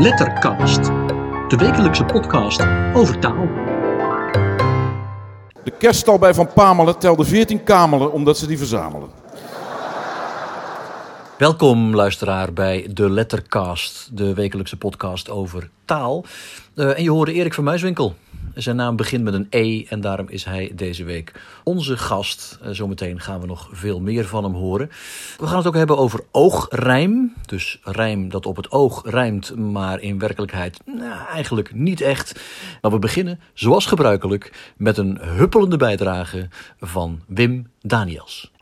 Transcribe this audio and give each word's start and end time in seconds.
Lettercast, 0.00 0.84
de 1.48 1.56
wekelijkse 1.56 2.04
podcast 2.04 2.60
over 2.94 3.18
taal. 3.18 3.46
De 5.64 5.72
kerststal 5.78 6.18
bij 6.18 6.34
Van 6.34 6.52
Pamelen 6.52 6.98
telde 6.98 7.24
14 7.24 7.64
kamelen 7.64 8.12
omdat 8.12 8.38
ze 8.38 8.46
die 8.46 8.58
verzamelen. 8.58 9.08
Welkom 11.38 11.94
luisteraar 11.94 12.52
bij 12.52 12.88
de 12.92 13.10
Lettercast, 13.10 14.16
de 14.16 14.34
wekelijkse 14.34 14.76
podcast 14.76 15.30
over 15.30 15.70
taal. 15.84 16.24
Uh, 16.74 16.96
en 16.96 17.02
je 17.02 17.10
hoorde 17.10 17.32
Erik 17.32 17.54
van 17.54 17.64
Muiswinkel. 17.64 18.14
Zijn 18.58 18.76
naam 18.76 18.96
begint 18.96 19.24
met 19.24 19.34
een 19.34 19.46
E 19.50 19.84
en 19.88 20.00
daarom 20.00 20.28
is 20.28 20.44
hij 20.44 20.72
deze 20.74 21.04
week 21.04 21.32
onze 21.64 21.96
gast. 21.96 22.58
Uh, 22.62 22.68
zometeen 22.70 23.20
gaan 23.20 23.40
we 23.40 23.46
nog 23.46 23.68
veel 23.72 24.00
meer 24.00 24.26
van 24.26 24.44
hem 24.44 24.54
horen. 24.54 24.90
We 25.38 25.46
gaan 25.46 25.56
het 25.56 25.66
ook 25.66 25.74
hebben 25.74 25.98
over 25.98 26.20
oogrijm. 26.30 27.34
Dus 27.46 27.78
rijm 27.82 28.28
dat 28.28 28.46
op 28.46 28.56
het 28.56 28.70
oog 28.70 29.02
rijmt, 29.04 29.56
maar 29.56 30.00
in 30.00 30.18
werkelijkheid 30.18 30.80
nou, 30.84 31.26
eigenlijk 31.28 31.74
niet 31.74 32.00
echt. 32.00 32.40
Maar 32.82 32.90
we 32.90 32.98
beginnen, 32.98 33.40
zoals 33.54 33.86
gebruikelijk, 33.86 34.72
met 34.76 34.98
een 34.98 35.18
huppelende 35.20 35.76
bijdrage 35.76 36.48
van 36.80 37.20
Wim 37.26 37.66
Daniels. 37.80 38.52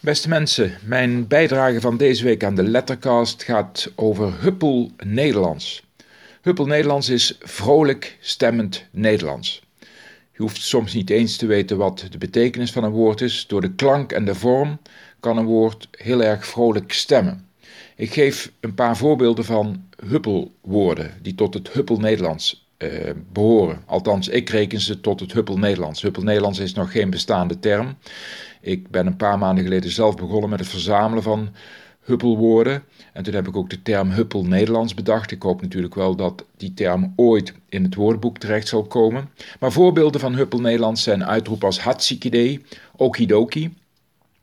Beste 0.00 0.28
mensen, 0.28 0.72
mijn 0.84 1.26
bijdrage 1.26 1.80
van 1.80 1.96
deze 1.96 2.24
week 2.24 2.44
aan 2.44 2.54
de 2.54 2.62
Lettercast 2.62 3.42
gaat 3.42 3.92
over 3.96 4.32
Huppel 4.40 4.90
Nederlands. 5.04 5.82
Huppel 6.44 6.66
Nederlands 6.66 7.08
is 7.08 7.38
vrolijk 7.40 8.16
stemmend 8.20 8.84
Nederlands. 8.90 9.62
Je 10.32 10.42
hoeft 10.42 10.62
soms 10.62 10.94
niet 10.94 11.10
eens 11.10 11.36
te 11.36 11.46
weten 11.46 11.76
wat 11.76 12.06
de 12.10 12.18
betekenis 12.18 12.72
van 12.72 12.84
een 12.84 12.90
woord 12.90 13.20
is. 13.20 13.46
Door 13.46 13.60
de 13.60 13.74
klank 13.74 14.12
en 14.12 14.24
de 14.24 14.34
vorm 14.34 14.78
kan 15.20 15.36
een 15.36 15.44
woord 15.44 15.88
heel 15.90 16.22
erg 16.22 16.46
vrolijk 16.46 16.92
stemmen. 16.92 17.48
Ik 17.96 18.12
geef 18.12 18.52
een 18.60 18.74
paar 18.74 18.96
voorbeelden 18.96 19.44
van 19.44 19.84
huppelwoorden 20.06 21.18
die 21.22 21.34
tot 21.34 21.54
het 21.54 21.72
Huppel 21.72 21.96
Nederlands 21.96 22.66
eh, 22.76 23.10
behoren. 23.32 23.82
Althans, 23.86 24.28
ik 24.28 24.48
reken 24.48 24.80
ze 24.80 25.00
tot 25.00 25.20
het 25.20 25.32
Huppel 25.32 25.58
Nederlands. 25.58 26.02
Huppel 26.02 26.22
Nederlands 26.22 26.58
is 26.58 26.74
nog 26.74 26.92
geen 26.92 27.10
bestaande 27.10 27.58
term. 27.58 27.96
Ik 28.60 28.90
ben 28.90 29.06
een 29.06 29.16
paar 29.16 29.38
maanden 29.38 29.64
geleden 29.64 29.90
zelf 29.90 30.16
begonnen 30.16 30.50
met 30.50 30.58
het 30.58 30.68
verzamelen 30.68 31.22
van 31.22 31.48
huppelwoorden. 32.04 32.82
En 33.12 33.22
toen 33.22 33.34
heb 33.34 33.48
ik 33.48 33.56
ook 33.56 33.70
de 33.70 33.82
term 33.82 34.10
huppel 34.10 34.44
Nederlands 34.44 34.94
bedacht. 34.94 35.30
Ik 35.30 35.42
hoop 35.42 35.62
natuurlijk 35.62 35.94
wel 35.94 36.16
dat 36.16 36.44
die 36.56 36.74
term 36.74 37.12
ooit 37.16 37.54
in 37.68 37.82
het 37.82 37.94
woordenboek 37.94 38.38
terecht 38.38 38.68
zal 38.68 38.84
komen. 38.84 39.30
Maar 39.60 39.72
voorbeelden 39.72 40.20
van 40.20 40.34
huppel 40.34 40.60
Nederlands 40.60 41.02
zijn 41.02 41.24
uitroepen 41.24 41.66
als 41.66 41.80
hatsikide, 41.80 42.60
okidoki. 42.96 43.74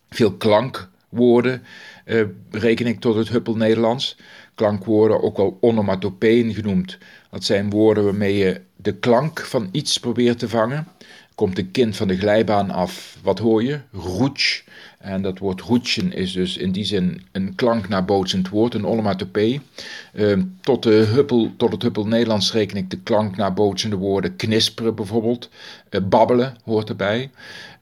Veel 0.09 0.33
klankwoorden 0.33 1.63
uh, 2.05 2.21
reken 2.51 2.87
ik 2.87 2.99
tot 2.99 3.15
het 3.15 3.29
huppel 3.29 3.55
Nederlands. 3.55 4.17
Klankwoorden, 4.55 5.23
ook 5.23 5.37
wel 5.37 5.57
onomatopeeën 5.61 6.53
genoemd. 6.53 6.97
Dat 7.29 7.43
zijn 7.43 7.69
woorden 7.69 8.03
waarmee 8.03 8.35
je 8.35 8.61
de 8.75 8.93
klank 8.93 9.39
van 9.39 9.69
iets 9.71 9.99
probeert 9.99 10.39
te 10.39 10.49
vangen 10.49 10.87
komt 11.41 11.57
een 11.57 11.71
kind 11.71 11.95
van 11.95 12.07
de 12.07 12.17
glijbaan 12.17 12.71
af. 12.71 13.17
Wat 13.23 13.39
hoor 13.39 13.63
je? 13.63 13.79
Roets. 13.91 14.63
En 15.01 15.21
dat 15.21 15.39
woord 15.39 15.61
roetsen 15.61 16.13
is 16.13 16.31
dus 16.31 16.57
in 16.57 16.71
die 16.71 16.83
zin 16.83 17.21
een 17.31 17.55
klanknabootsend 17.55 18.49
woord, 18.49 18.73
een 18.73 18.85
onomatopee. 18.85 19.61
Uh, 20.13 20.41
tot, 20.61 20.83
de 20.83 20.89
huppel, 20.89 21.51
tot 21.57 21.71
het 21.71 21.81
huppel 21.81 22.07
Nederlands 22.07 22.51
reken 22.51 22.77
ik 22.77 22.89
de 22.89 22.99
klanknabootsende 22.99 23.95
woorden 23.95 24.35
knisperen 24.35 24.95
bijvoorbeeld. 24.95 25.49
Uh, 25.89 26.01
babbelen 26.01 26.55
hoort 26.63 26.89
erbij. 26.89 27.29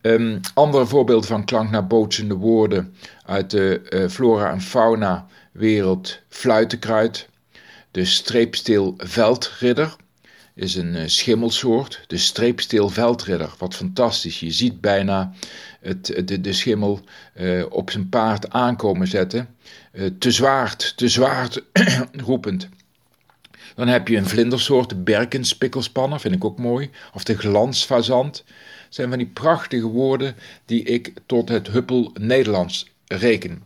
Um, 0.02 0.40
andere 0.54 0.86
voorbeelden 0.86 1.28
van 1.28 1.46
klanknabootsende 1.46 2.36
woorden 2.36 2.96
uit 3.26 3.52
de 3.52 3.82
uh, 3.90 4.10
flora 4.10 4.52
en 4.52 4.62
fauna 4.62 5.28
wereld. 5.52 6.20
Fluitenkruid, 6.30 7.30
de 7.92 8.06
streepstil 8.06 8.94
veldridder 8.98 9.96
is 10.60 10.76
een 10.76 10.96
uh, 10.96 11.02
schimmelsoort, 11.06 12.04
de 12.08 12.18
streepstil-veldridder. 12.18 13.54
Wat 13.58 13.76
fantastisch. 13.76 14.40
Je 14.40 14.52
ziet 14.52 14.82
bijna 14.82 15.34
het, 15.80 16.24
de, 16.42 16.54
schimmel 16.54 17.02
uh, 17.36 17.66
op 17.70 17.92
zijn 17.92 18.10
paard 18.10 18.50
aankomen 18.50 19.08
zetten. 19.08 19.56
Uh, 19.94 20.10
te 20.20 20.32
zwaard, 20.32 20.94
te 20.98 21.10
zwaard 21.10 21.64
roepend. 22.26 22.70
Dan 23.76 23.88
heb 23.88 24.08
je 24.08 24.18
een 24.18 24.28
vlindersoort, 24.28 24.90
de 24.90 24.96
berkenspikkelspanner, 24.96 26.20
vind 26.20 26.36
ik 26.36 26.46
ook 26.46 26.58
mooi. 26.58 26.90
Of 27.14 27.24
de 27.24 27.38
glansfazant. 27.38 28.44
zijn 28.90 29.10
van 29.10 29.18
die 29.18 29.28
prachtige 29.28 29.88
woorden 29.88 30.36
die 30.66 30.84
ik 30.84 31.14
tot 31.26 31.50
het 31.50 31.68
huppel 31.68 32.12
Nederlands 32.20 32.92
reken. 33.08 33.64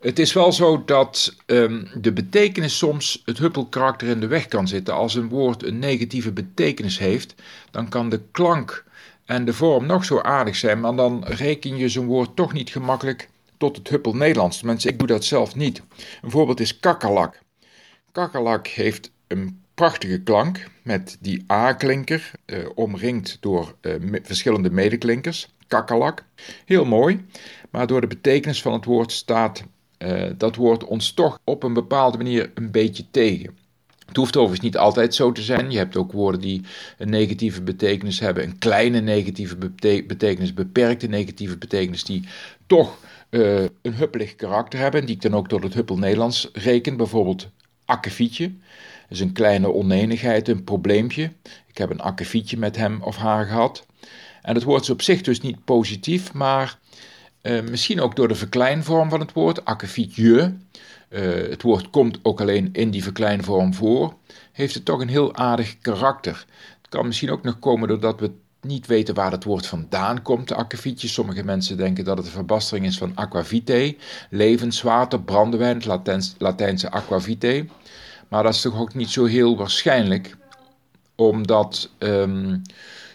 Het 0.00 0.18
is 0.18 0.32
wel 0.32 0.52
zo 0.52 0.82
dat 0.84 1.34
um, 1.46 1.88
de 2.00 2.12
betekenis 2.12 2.78
soms 2.78 3.22
het 3.24 3.38
huppelkarakter 3.38 4.08
in 4.08 4.20
de 4.20 4.26
weg 4.26 4.46
kan 4.46 4.68
zitten. 4.68 4.94
Als 4.94 5.14
een 5.14 5.28
woord 5.28 5.64
een 5.64 5.78
negatieve 5.78 6.32
betekenis 6.32 6.98
heeft, 6.98 7.34
dan 7.70 7.88
kan 7.88 8.08
de 8.08 8.20
klank 8.30 8.84
en 9.24 9.44
de 9.44 9.52
vorm 9.52 9.86
nog 9.86 10.04
zo 10.04 10.20
aardig 10.20 10.56
zijn, 10.56 10.80
maar 10.80 10.96
dan 10.96 11.24
reken 11.24 11.76
je 11.76 11.88
zo'n 11.88 12.06
woord 12.06 12.36
toch 12.36 12.52
niet 12.52 12.70
gemakkelijk 12.70 13.28
tot 13.56 13.76
het 13.76 13.88
huppel 13.88 14.14
Nederlands. 14.14 14.62
Mensen, 14.62 14.90
ik 14.90 14.98
doe 14.98 15.06
dat 15.06 15.24
zelf 15.24 15.54
niet. 15.54 15.82
Een 16.22 16.30
voorbeeld 16.30 16.60
is 16.60 16.80
kakkerlak. 16.80 17.40
Kakkerlak 18.12 18.66
heeft 18.66 19.10
een 19.26 19.62
prachtige 19.74 20.22
klank 20.22 20.68
met 20.82 21.16
die 21.20 21.44
A-klinker, 21.52 22.30
eh, 22.44 22.58
omringd 22.74 23.36
door 23.40 23.74
eh, 23.80 23.94
verschillende 24.22 24.70
medeklinkers. 24.70 25.48
Kakkerlak. 25.66 26.24
Heel 26.64 26.84
mooi, 26.84 27.24
maar 27.70 27.86
door 27.86 28.00
de 28.00 28.06
betekenis 28.06 28.62
van 28.62 28.72
het 28.72 28.84
woord 28.84 29.12
staat 29.12 29.64
uh, 29.98 30.30
dat 30.36 30.56
woord 30.56 30.84
ons 30.84 31.12
toch 31.12 31.38
op 31.44 31.62
een 31.62 31.72
bepaalde 31.72 32.16
manier 32.16 32.50
een 32.54 32.70
beetje 32.70 33.04
tegen. 33.10 33.56
Het 34.06 34.16
hoeft 34.16 34.36
overigens 34.36 34.64
niet 34.64 34.76
altijd 34.76 35.14
zo 35.14 35.32
te 35.32 35.42
zijn. 35.42 35.70
Je 35.70 35.78
hebt 35.78 35.96
ook 35.96 36.12
woorden 36.12 36.40
die 36.40 36.62
een 36.98 37.10
negatieve 37.10 37.62
betekenis 37.62 38.20
hebben, 38.20 38.44
een 38.44 38.58
kleine 38.58 39.00
negatieve 39.00 39.56
betekenis, 40.06 40.54
beperkte 40.54 41.06
negatieve 41.06 41.58
betekenis, 41.58 42.04
die 42.04 42.28
toch 42.66 42.98
uh, 43.30 43.62
een 43.82 43.94
huppelig 43.94 44.36
karakter 44.36 44.78
hebben, 44.78 45.06
die 45.06 45.14
ik 45.14 45.22
dan 45.22 45.34
ook 45.34 45.48
tot 45.48 45.62
het 45.62 45.74
huppel 45.74 45.98
Nederlands 45.98 46.48
reken. 46.52 46.96
Bijvoorbeeld 46.96 47.48
akkefietje. 47.84 48.52
Dat 49.02 49.10
is 49.10 49.20
een 49.20 49.32
kleine 49.32 49.72
onenigheid, 49.72 50.48
een 50.48 50.64
probleempje. 50.64 51.32
Ik 51.66 51.78
heb 51.78 51.90
een 51.90 52.00
akkefietje 52.00 52.56
met 52.56 52.76
hem 52.76 53.02
of 53.02 53.16
haar 53.16 53.46
gehad. 53.46 53.86
En 54.42 54.54
het 54.54 54.64
woord 54.64 54.82
is 54.82 54.90
op 54.90 55.02
zich 55.02 55.20
dus 55.20 55.40
niet 55.40 55.64
positief, 55.64 56.32
maar 56.32 56.78
uh, 57.42 57.62
misschien 57.62 58.00
ook 58.00 58.16
door 58.16 58.28
de 58.28 58.34
verkleinvorm 58.34 59.10
van 59.10 59.20
het 59.20 59.32
woord, 59.32 59.64
akkefietje. 59.64 60.54
Uh, 61.10 61.20
het 61.50 61.62
woord 61.62 61.90
komt 61.90 62.18
ook 62.22 62.40
alleen 62.40 62.68
in 62.72 62.90
die 62.90 63.02
verkleinvorm 63.02 63.74
voor. 63.74 64.14
Heeft 64.52 64.74
het 64.74 64.84
toch 64.84 65.00
een 65.00 65.08
heel 65.08 65.34
aardig 65.34 65.78
karakter. 65.78 66.44
Het 66.80 66.88
kan 66.88 67.06
misschien 67.06 67.30
ook 67.30 67.42
nog 67.42 67.58
komen 67.58 67.88
doordat 67.88 68.20
we 68.20 68.30
niet 68.60 68.86
weten 68.86 69.14
waar 69.14 69.30
het 69.30 69.44
woord 69.44 69.66
vandaan 69.66 70.22
komt, 70.22 70.48
de 70.48 70.54
akkefietje. 70.54 71.08
Sommige 71.08 71.44
mensen 71.44 71.76
denken 71.76 72.04
dat 72.04 72.16
het 72.16 72.26
een 72.26 72.32
verbastering 72.32 72.86
is 72.86 72.98
van 72.98 73.12
aquavitae, 73.14 73.96
levenswater, 74.30 75.22
brandewijn, 75.22 75.76
het 75.76 75.84
Latijns, 75.84 76.34
Latijnse 76.38 76.90
aquavitae. 76.90 77.66
Maar 78.28 78.42
dat 78.42 78.54
is 78.54 78.60
toch 78.60 78.80
ook 78.80 78.94
niet 78.94 79.10
zo 79.10 79.24
heel 79.24 79.56
waarschijnlijk, 79.56 80.36
omdat 81.14 81.90
um, 81.98 82.62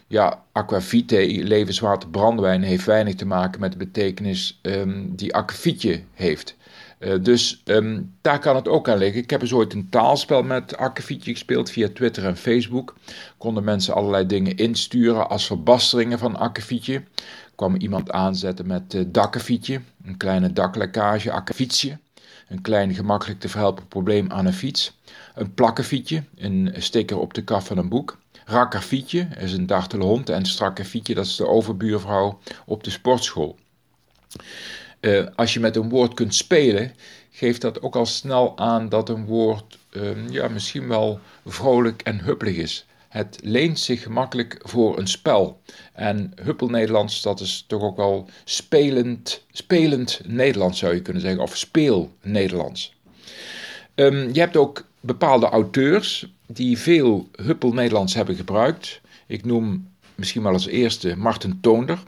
ja, 0.08 0.44
aquavitae, 0.52 1.44
levenswater, 1.44 2.10
brandewijn, 2.10 2.64
heeft 2.64 2.86
weinig 2.86 3.16
te 3.16 3.26
maken 3.26 3.60
met 3.60 3.72
de 3.72 3.78
betekenis 3.78 4.60
um, 4.62 5.16
die 5.16 5.36
akkefietje 5.36 6.04
heeft. 6.14 6.56
Uh, 7.00 7.14
dus 7.22 7.62
um, 7.66 8.16
daar 8.22 8.40
kan 8.40 8.56
het 8.56 8.68
ook 8.68 8.90
aan 8.90 8.98
liggen. 8.98 9.22
Ik 9.22 9.30
heb 9.30 9.42
eens 9.42 9.54
ooit 9.54 9.74
een 9.74 9.90
taalspel 9.90 10.44
met 10.44 10.78
akkefietje 10.78 11.32
gespeeld 11.32 11.70
via 11.70 11.90
Twitter 11.94 12.26
en 12.26 12.38
Facebook. 12.38 12.96
Konden 13.38 13.64
mensen 13.64 13.94
allerlei 13.94 14.26
dingen 14.26 14.56
insturen 14.56 15.30
als 15.30 15.46
verbasteringen 15.46 16.20
van 16.20 16.36
akkefietje. 16.36 17.04
Kwam 17.56 17.76
iemand 17.76 18.12
aanzetten 18.12 18.68
met 18.68 18.94
uh, 18.94 19.04
dakkefietje, 19.08 19.82
een 20.04 20.18
kleine 20.18 20.54
daklekkage, 20.54 21.32
akkefietje. 21.32 21.98
Een 22.48 22.62
klein 22.62 22.94
gemakkelijk 22.94 23.40
te 23.40 23.50
verhelpen 23.50 23.88
probleem 23.88 24.32
aan 24.32 24.46
een 24.46 24.54
fiets. 24.54 24.98
Een 25.36 25.54
plakkefietje, 25.54 26.24
een 26.36 26.74
sticker 26.78 27.20
op 27.20 27.34
de 27.34 27.44
kaf 27.44 27.66
van 27.66 27.78
een 27.78 27.90
boek. 27.90 28.18
Rakkerfietje 28.46 29.28
is 29.38 29.54
een 29.54 29.66
dartele 29.66 30.04
hond 30.04 30.30
en 30.30 30.46
Strakkefietje, 30.46 31.16
dat 31.16 31.26
is 31.26 31.36
de 31.36 31.48
overbuurvrouw 31.48 32.40
op 32.66 32.84
de 32.84 32.90
sportschool. 32.90 33.58
Uh, 35.02 35.26
als 35.36 35.54
je 35.54 35.60
met 35.60 35.76
een 35.76 35.90
woord 35.90 36.14
kunt 36.14 36.36
spelen, 36.36 36.94
geeft 37.32 37.62
dat 37.62 37.82
ook 37.82 37.96
al 37.96 38.06
snel 38.06 38.58
aan 38.58 38.90
dat 38.90 39.10
een 39.10 39.26
woord 39.26 39.78
uh, 39.92 40.30
ja, 40.30 40.48
misschien 40.48 40.88
wel 40.88 41.20
vrolijk 41.46 42.02
en 42.02 42.20
huppelig 42.20 42.56
is. 42.56 42.86
Het 43.10 43.40
leent 43.44 43.80
zich 43.80 44.04
gemakkelijk 44.04 44.60
voor 44.64 44.98
een 44.98 45.08
spel. 45.08 45.62
En 45.94 46.32
huppel-Nederlands, 46.44 47.22
dat 47.22 47.40
is 47.40 47.64
toch 47.68 47.82
ook 47.82 47.98
wel 47.98 48.30
spelend, 48.44 49.44
spelend 49.52 50.22
Nederlands 50.26 50.80
zou 50.80 50.94
je 50.94 51.02
kunnen 51.02 51.22
zeggen, 51.22 51.42
of 51.42 51.58
speel-Nederlands. 51.58 52.96
Um, 53.96 54.34
je 54.34 54.40
hebt 54.40 54.58
ook 54.58 54.86
bepaalde 55.00 55.46
auteurs 55.46 56.32
die 56.48 56.78
veel 56.78 57.28
huppel 57.36 57.74
Nederlands 57.74 58.14
hebben 58.14 58.36
gebruikt. 58.36 59.02
Ik 59.28 59.46
noem 59.46 59.90
misschien 60.16 60.44
wel 60.44 60.54
als 60.54 60.68
eerste 60.68 61.16
Marten 61.18 61.58
Toonder. 61.62 62.00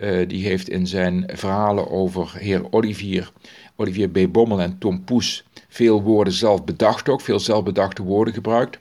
Uh, 0.00 0.28
die 0.28 0.46
heeft 0.46 0.68
in 0.68 0.86
zijn 0.86 1.24
verhalen 1.26 1.90
over 1.90 2.32
heer 2.36 2.72
Olivier, 2.72 3.30
Olivier 3.76 4.08
B. 4.08 4.32
Bommel 4.32 4.60
en 4.60 4.78
Tom 4.78 5.04
Poes 5.04 5.44
veel 5.68 6.02
woorden 6.02 6.32
zelf 6.32 6.64
bedacht 6.64 7.08
ook, 7.08 7.20
veel 7.20 7.40
zelfbedachte 7.40 8.02
woorden 8.02 8.34
gebruikt. 8.34 8.78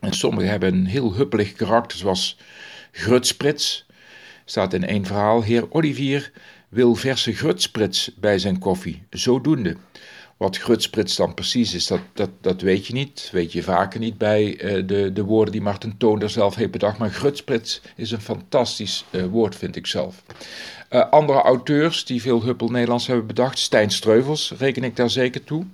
En 0.00 0.12
sommige 0.12 0.46
hebben 0.46 0.74
een 0.74 0.86
heel 0.86 1.14
huppelig 1.14 1.52
karakter, 1.52 1.98
zoals 1.98 2.38
Grutsprits. 2.92 3.86
Staat 4.44 4.72
in 4.72 4.86
één 4.86 5.06
verhaal, 5.06 5.42
heer 5.42 5.66
Olivier 5.70 6.32
wil 6.68 6.94
verse 6.94 7.32
grutsprits 7.32 8.14
bij 8.16 8.38
zijn 8.38 8.58
koffie, 8.58 9.02
zodoende. 9.10 9.76
Wat 10.40 10.58
grutsprits 10.58 11.16
dan 11.16 11.34
precies 11.34 11.74
is, 11.74 11.86
dat, 11.86 12.00
dat, 12.12 12.30
dat 12.40 12.60
weet 12.60 12.86
je 12.86 12.92
niet. 12.92 13.28
weet 13.32 13.52
je 13.52 13.62
vaker 13.62 14.00
niet 14.00 14.18
bij 14.18 14.62
uh, 14.62 14.86
de, 14.86 15.12
de 15.12 15.24
woorden 15.24 15.52
die 15.52 15.62
Martin 15.62 15.96
Toonder 15.96 16.30
zelf 16.30 16.54
heeft 16.54 16.70
bedacht. 16.70 16.98
Maar 16.98 17.10
grutsprits 17.10 17.80
is 17.96 18.10
een 18.10 18.20
fantastisch 18.20 19.04
uh, 19.10 19.24
woord, 19.24 19.56
vind 19.56 19.76
ik 19.76 19.86
zelf. 19.86 20.22
Uh, 20.90 21.10
andere 21.10 21.40
auteurs 21.40 22.04
die 22.04 22.22
veel 22.22 22.42
Huppel 22.42 22.68
Nederlands 22.68 23.06
hebben 23.06 23.26
bedacht. 23.26 23.58
Stijn 23.58 23.90
Streuvels 23.90 24.52
reken 24.58 24.84
ik 24.84 24.96
daar 24.96 25.10
zeker 25.10 25.44
toe. 25.44 25.66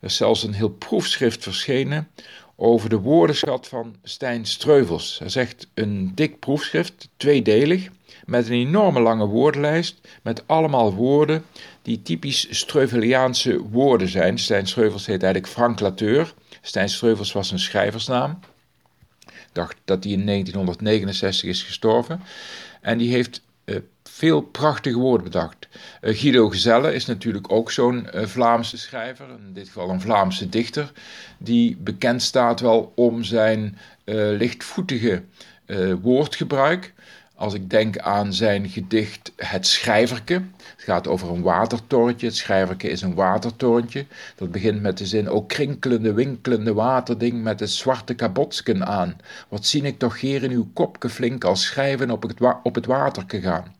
Er 0.00 0.08
is 0.08 0.16
zelfs 0.16 0.42
een 0.42 0.54
heel 0.54 0.70
proefschrift 0.70 1.42
verschenen 1.42 2.08
over 2.56 2.88
de 2.88 2.98
woordenschat 2.98 3.68
van 3.68 3.96
Stijn 4.02 4.46
Streuvels. 4.46 5.18
Hij 5.18 5.28
zegt 5.28 5.68
een 5.74 6.12
dik 6.14 6.38
proefschrift, 6.38 7.08
tweedelig, 7.16 7.88
met 8.24 8.46
een 8.46 8.52
enorme 8.52 9.00
lange 9.00 9.26
woordenlijst, 9.26 10.00
met 10.22 10.42
allemaal 10.46 10.94
woorden 10.94 11.44
die 11.90 12.02
typisch 12.02 12.46
Streuveliaanse 12.50 13.62
woorden 13.62 14.08
zijn. 14.08 14.38
Stijn 14.38 14.66
Streuvels 14.66 15.06
heet 15.06 15.22
eigenlijk 15.22 15.52
Frank 15.52 15.80
Lateur. 15.80 16.34
Stijn 16.60 16.88
Streuvels 16.88 17.32
was 17.32 17.50
een 17.50 17.58
schrijversnaam. 17.58 18.38
Ik 19.26 19.48
dacht 19.52 19.76
dat 19.84 20.04
hij 20.04 20.12
in 20.12 20.26
1969 20.26 21.48
is 21.48 21.62
gestorven. 21.62 22.22
En 22.80 22.98
die 22.98 23.10
heeft 23.10 23.42
uh, 23.64 23.76
veel 24.02 24.40
prachtige 24.40 24.98
woorden 24.98 25.24
bedacht. 25.24 25.68
Uh, 26.00 26.18
Guido 26.18 26.48
Gezelle 26.48 26.94
is 26.94 27.06
natuurlijk 27.06 27.52
ook 27.52 27.70
zo'n 27.70 28.08
uh, 28.14 28.26
Vlaamse 28.26 28.78
schrijver, 28.78 29.28
in 29.28 29.52
dit 29.52 29.66
geval 29.66 29.90
een 29.90 30.00
Vlaamse 30.00 30.48
dichter, 30.48 30.92
die 31.38 31.76
bekend 31.76 32.22
staat 32.22 32.60
wel 32.60 32.92
om 32.94 33.22
zijn 33.22 33.78
lichtvoetige 34.36 35.22
woordgebruik. 36.00 36.92
Als 37.40 37.54
ik 37.54 37.70
denk 37.70 37.98
aan 37.98 38.32
zijn 38.32 38.68
gedicht 38.68 39.32
Het 39.36 39.66
Schrijverke. 39.66 40.32
Het 40.32 40.84
gaat 40.84 41.08
over 41.08 41.30
een 41.30 41.42
watertorentje. 41.42 42.26
Het 42.26 42.36
Schrijverke 42.36 42.88
is 42.88 43.02
een 43.02 43.14
watertorentje. 43.14 44.06
Dat 44.36 44.50
begint 44.50 44.82
met 44.82 44.98
de 44.98 45.06
zin: 45.06 45.28
O 45.28 45.42
krinkelende, 45.42 46.12
winkelende 46.12 46.72
waterding 46.72 47.42
met 47.42 47.60
het 47.60 47.70
zwarte 47.70 48.14
kabotsken 48.14 48.86
aan. 48.86 49.16
Wat 49.48 49.66
zie 49.66 49.82
ik 49.82 49.98
toch 49.98 50.20
hier 50.20 50.42
in 50.42 50.50
uw 50.50 50.68
kopje 50.72 51.08
flink 51.08 51.44
als 51.44 51.64
schrijven 51.64 52.10
op 52.10 52.22
het, 52.22 52.34
op 52.62 52.74
het 52.74 52.86
gaan. 53.28 53.74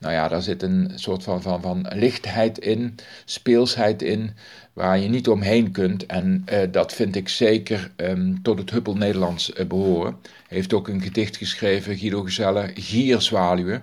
Nou 0.00 0.14
ja, 0.14 0.28
daar 0.28 0.42
zit 0.42 0.62
een 0.62 0.92
soort 0.94 1.22
van, 1.22 1.42
van, 1.42 1.60
van 1.60 1.86
lichtheid 1.94 2.58
in, 2.58 2.94
speelsheid 3.24 4.02
in, 4.02 4.30
waar 4.72 4.98
je 4.98 5.08
niet 5.08 5.28
omheen 5.28 5.70
kunt. 5.70 6.06
En 6.06 6.44
uh, 6.52 6.58
dat 6.70 6.92
vind 6.92 7.16
ik 7.16 7.28
zeker 7.28 7.90
um, 7.96 8.42
tot 8.42 8.58
het 8.58 8.70
Huppel 8.70 8.96
Nederlands 8.96 9.50
uh, 9.50 9.66
behoren. 9.66 10.16
Heeft 10.48 10.72
ook 10.72 10.88
een 10.88 11.02
gedicht 11.02 11.36
geschreven, 11.36 11.96
Guido 11.96 12.22
Gezelle, 12.22 12.70
Gierzwaluwen. 12.74 13.82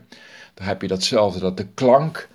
Daar 0.53 0.67
heb 0.67 0.81
je 0.81 0.87
datzelfde, 0.87 1.39
dat 1.39 1.57
de 1.57 1.67
klank 1.73 2.27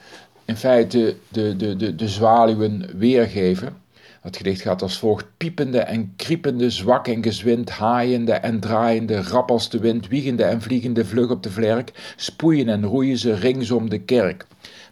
in 0.45 0.57
feite 0.57 1.17
de, 1.29 1.57
de, 1.57 1.77
de, 1.77 1.95
de 1.95 2.09
zwaluwen 2.09 2.99
weergeven. 2.99 3.82
Het 4.23 4.37
gedicht 4.37 4.61
gaat 4.61 4.83
als 4.83 4.99
volgt: 4.99 5.27
piepende 5.37 5.79
en 5.79 6.13
kriepende, 6.17 6.71
zwak 6.71 7.09
en 7.09 7.23
gezwind, 7.23 7.71
haaiende 7.71 8.33
en 8.33 8.61
draaiende, 8.61 9.23
rap 9.23 9.51
als 9.51 9.71
de 9.71 9.79
wind, 9.79 10.09
wiegende 10.09 10.45
en 10.45 10.63
vliegende, 10.63 11.05
vlug 11.05 11.31
op 11.31 11.43
de 11.43 11.51
vlerk, 11.51 12.15
spoeien 12.17 12.69
en 12.69 12.85
roeien 12.85 13.19
ze 13.19 13.35
rings 13.35 13.71
om 13.71 13.89
de 13.89 13.99
kerk. 13.99 14.47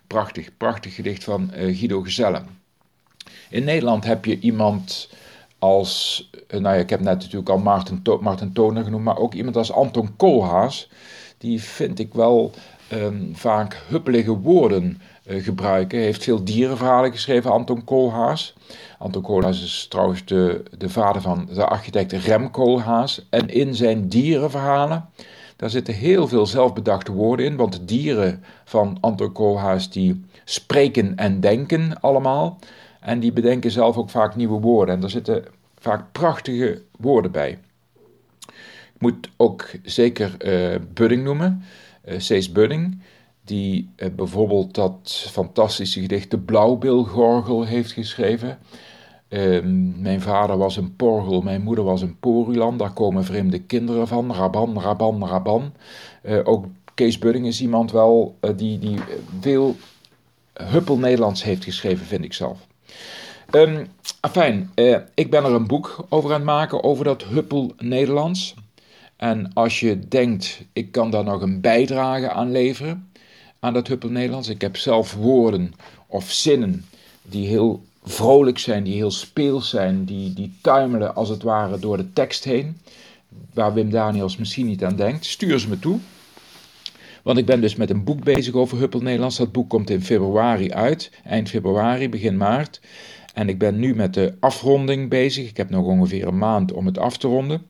Prachtig, 0.06 0.56
prachtig 0.56 0.94
gedicht 0.94 1.24
van 1.24 1.50
uh, 1.54 1.78
Guido 1.78 2.00
Gezelle. 2.00 2.42
In 3.50 3.64
Nederland 3.64 4.04
heb 4.04 4.24
je 4.24 4.38
iemand 4.38 5.08
als, 5.58 6.28
uh, 6.32 6.60
nou 6.60 6.74
ja, 6.74 6.80
ik 6.80 6.90
heb 6.90 7.00
net 7.00 7.18
natuurlijk 7.18 7.48
al 7.48 7.58
Maarten, 7.58 8.02
to 8.02 8.18
Maarten 8.18 8.52
Toner 8.52 8.84
genoemd, 8.84 9.04
maar 9.04 9.18
ook 9.18 9.34
iemand 9.34 9.56
als 9.56 9.72
Anton 9.72 10.16
Koolhaas. 10.16 10.90
Die 11.38 11.62
vind 11.62 11.98
ik 11.98 12.14
wel 12.14 12.52
um, 12.92 13.30
vaak 13.34 13.82
huppelige 13.88 14.36
woorden 14.38 15.00
uh, 15.26 15.44
gebruiken. 15.44 15.98
Hij 15.98 16.06
heeft 16.06 16.24
veel 16.24 16.44
dierenverhalen 16.44 17.12
geschreven, 17.12 17.50
Anton 17.50 17.84
Koolhaas. 17.84 18.54
Anton 18.98 19.22
Koolhaas 19.22 19.62
is 19.62 19.86
trouwens 19.88 20.24
de, 20.24 20.62
de 20.78 20.88
vader 20.88 21.22
van 21.22 21.48
de 21.54 21.64
architect 21.64 22.12
Rem 22.12 22.50
Koolhaas. 22.50 23.26
En 23.30 23.48
in 23.48 23.74
zijn 23.74 24.08
dierenverhalen, 24.08 25.08
daar 25.56 25.70
zitten 25.70 25.94
heel 25.94 26.28
veel 26.28 26.46
zelfbedachte 26.46 27.12
woorden 27.12 27.46
in. 27.46 27.56
Want 27.56 27.72
de 27.72 27.84
dieren 27.84 28.44
van 28.64 28.98
Anton 29.00 29.32
Koolhaas 29.32 29.90
die 29.90 30.24
spreken 30.44 31.16
en 31.16 31.40
denken 31.40 32.00
allemaal. 32.00 32.58
En 33.00 33.20
die 33.20 33.32
bedenken 33.32 33.70
zelf 33.70 33.96
ook 33.96 34.10
vaak 34.10 34.36
nieuwe 34.36 34.60
woorden. 34.60 34.94
En 34.94 35.00
daar 35.00 35.10
zitten 35.10 35.44
vaak 35.78 36.12
prachtige 36.12 36.82
woorden 36.96 37.30
bij. 37.30 37.58
Ik 38.94 39.06
moet 39.06 39.30
ook 39.36 39.70
zeker 39.82 40.34
uh, 40.38 40.76
Budding 40.94 41.24
noemen. 41.24 41.64
Uh, 42.04 42.14
Cees 42.18 42.52
Budding 42.52 43.02
die 43.44 43.90
uh, 43.96 44.08
bijvoorbeeld 44.16 44.74
dat 44.74 45.26
fantastische 45.30 46.00
gedicht 46.00 46.30
De 46.30 46.38
Blauwbilgorgel 46.38 47.64
heeft 47.64 47.92
geschreven. 47.92 48.58
Ehm, 49.28 50.00
mijn 50.00 50.20
vader 50.20 50.56
was 50.56 50.76
een 50.76 50.96
porgel, 50.96 51.40
mijn 51.40 51.62
moeder 51.62 51.84
was 51.84 52.02
een 52.02 52.18
porulan. 52.18 52.76
Daar 52.76 52.92
komen 52.92 53.24
vreemde 53.24 53.58
kinderen 53.58 54.08
van. 54.08 54.34
Raban, 54.34 54.80
raban, 54.80 55.26
raban. 55.28 55.72
Uh, 56.22 56.40
ook 56.44 56.66
Kees 56.94 57.18
Budding 57.18 57.46
is 57.46 57.60
iemand 57.60 57.92
wel 57.92 58.38
die, 58.56 58.78
die 58.78 58.98
veel 59.40 59.76
huppel 60.54 60.98
Nederlands 60.98 61.44
heeft 61.44 61.64
geschreven, 61.64 62.06
vind 62.06 62.24
ik 62.24 62.32
zelf. 62.32 62.66
Um, 63.50 63.88
ik 65.14 65.30
ben 65.30 65.44
er 65.44 65.52
een 65.52 65.66
boek 65.66 66.06
over 66.08 66.30
aan 66.30 66.36
het 66.36 66.44
maken 66.44 66.82
over 66.84 67.04
dat 67.04 67.24
huppel 67.24 67.72
Nederlands. 67.78 68.54
En 69.20 69.50
als 69.54 69.80
je 69.80 70.08
denkt, 70.08 70.62
ik 70.72 70.92
kan 70.92 71.10
daar 71.10 71.24
nog 71.24 71.42
een 71.42 71.60
bijdrage 71.60 72.30
aan 72.30 72.50
leveren, 72.50 73.10
aan 73.58 73.72
dat 73.72 73.88
huppel 73.88 74.08
Nederlands. 74.08 74.48
Ik 74.48 74.60
heb 74.60 74.76
zelf 74.76 75.14
woorden 75.14 75.72
of 76.06 76.30
zinnen 76.30 76.84
die 77.22 77.46
heel 77.46 77.84
vrolijk 78.04 78.58
zijn, 78.58 78.84
die 78.84 78.94
heel 78.94 79.10
speels 79.10 79.68
zijn, 79.68 80.04
die, 80.04 80.32
die 80.32 80.52
tuimelen 80.60 81.14
als 81.14 81.28
het 81.28 81.42
ware 81.42 81.78
door 81.78 81.96
de 81.96 82.12
tekst 82.12 82.44
heen, 82.44 82.78
waar 83.54 83.74
Wim 83.74 83.90
Daniels 83.90 84.36
misschien 84.36 84.66
niet 84.66 84.84
aan 84.84 84.96
denkt, 84.96 85.24
stuur 85.24 85.58
ze 85.58 85.68
me 85.68 85.78
toe. 85.78 85.98
Want 87.22 87.38
ik 87.38 87.46
ben 87.46 87.60
dus 87.60 87.76
met 87.76 87.90
een 87.90 88.04
boek 88.04 88.24
bezig 88.24 88.54
over 88.54 88.78
Huppel 88.78 89.00
Nederlands. 89.00 89.36
Dat 89.36 89.52
boek 89.52 89.68
komt 89.68 89.90
in 89.90 90.02
februari 90.02 90.72
uit, 90.72 91.10
eind 91.24 91.48
februari, 91.48 92.08
begin 92.08 92.36
maart. 92.36 92.80
En 93.34 93.48
ik 93.48 93.58
ben 93.58 93.78
nu 93.78 93.94
met 93.94 94.14
de 94.14 94.34
afronding 94.40 95.08
bezig. 95.08 95.48
Ik 95.48 95.56
heb 95.56 95.70
nog 95.70 95.86
ongeveer 95.86 96.26
een 96.26 96.38
maand 96.38 96.72
om 96.72 96.86
het 96.86 96.98
af 96.98 97.16
te 97.16 97.26
ronden. 97.26 97.62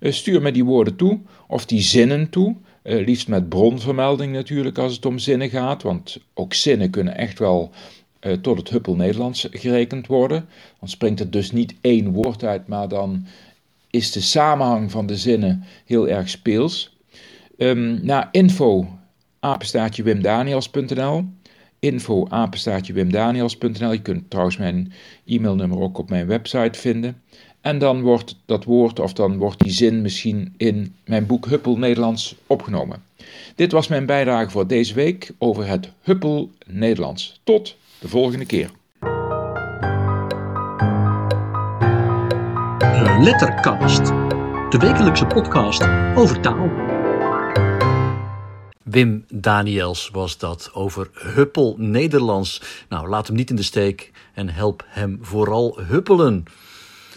Uh, 0.00 0.12
stuur 0.12 0.42
me 0.42 0.52
die 0.52 0.64
woorden 0.64 0.96
toe, 0.96 1.20
of 1.46 1.66
die 1.66 1.80
zinnen 1.80 2.30
toe. 2.30 2.56
Uh, 2.82 3.06
liefst 3.06 3.28
met 3.28 3.48
bronvermelding 3.48 4.32
natuurlijk 4.32 4.78
als 4.78 4.94
het 4.94 5.06
om 5.06 5.18
zinnen 5.18 5.50
gaat. 5.50 5.82
Want 5.82 6.18
ook 6.34 6.54
zinnen 6.54 6.90
kunnen 6.90 7.16
echt 7.16 7.38
wel 7.38 7.70
uh, 8.20 8.32
tot 8.32 8.58
het 8.58 8.68
Huppel 8.68 8.96
Nederlands 8.96 9.48
gerekend 9.50 10.06
worden. 10.06 10.48
Dan 10.80 10.88
springt 10.88 11.20
er 11.20 11.30
dus 11.30 11.52
niet 11.52 11.74
één 11.80 12.12
woord 12.12 12.44
uit, 12.44 12.66
maar 12.66 12.88
dan 12.88 13.26
is 13.90 14.12
de 14.12 14.20
samenhang 14.20 14.90
van 14.90 15.06
de 15.06 15.16
zinnen 15.16 15.64
heel 15.84 16.08
erg 16.08 16.28
speels. 16.28 16.96
Um, 17.56 18.00
naar 18.02 18.28
info 18.32 18.98
info 21.80 22.26
wimdaniels.nl 22.92 23.92
Je 23.92 24.02
kunt 24.02 24.30
trouwens 24.30 24.56
mijn 24.56 24.92
e-mailnummer 25.26 25.80
ook 25.80 25.98
op 25.98 26.08
mijn 26.08 26.26
website 26.26 26.78
vinden. 26.78 27.22
En 27.60 27.78
dan 27.78 28.00
wordt 28.00 28.36
dat 28.46 28.64
woord 28.64 29.00
of 29.00 29.12
dan 29.12 29.36
wordt 29.36 29.58
die 29.58 29.72
zin 29.72 30.02
misschien 30.02 30.54
in 30.56 30.94
mijn 31.04 31.26
boek 31.26 31.46
Huppel 31.46 31.78
Nederlands 31.78 32.36
opgenomen. 32.46 33.02
Dit 33.54 33.72
was 33.72 33.88
mijn 33.88 34.06
bijdrage 34.06 34.50
voor 34.50 34.66
deze 34.66 34.94
week 34.94 35.30
over 35.38 35.66
het 35.66 35.92
Huppel 36.02 36.50
Nederlands. 36.66 37.40
Tot 37.44 37.76
de 37.98 38.08
volgende 38.08 38.46
keer. 38.46 38.70
Lettercast, 43.20 44.06
de 44.70 44.78
wekelijkse 44.78 45.26
podcast 45.26 45.82
over 46.16 46.40
taal. 46.40 46.89
Wim 48.90 49.24
Daniels 49.28 50.08
was 50.12 50.38
dat 50.38 50.70
over 50.72 51.10
Huppel 51.12 51.74
Nederlands. 51.78 52.62
Nou, 52.88 53.08
laat 53.08 53.26
hem 53.26 53.36
niet 53.36 53.50
in 53.50 53.56
de 53.56 53.62
steek 53.62 54.12
en 54.34 54.48
help 54.48 54.84
hem 54.86 55.18
vooral 55.20 55.80
huppelen. 55.80 56.44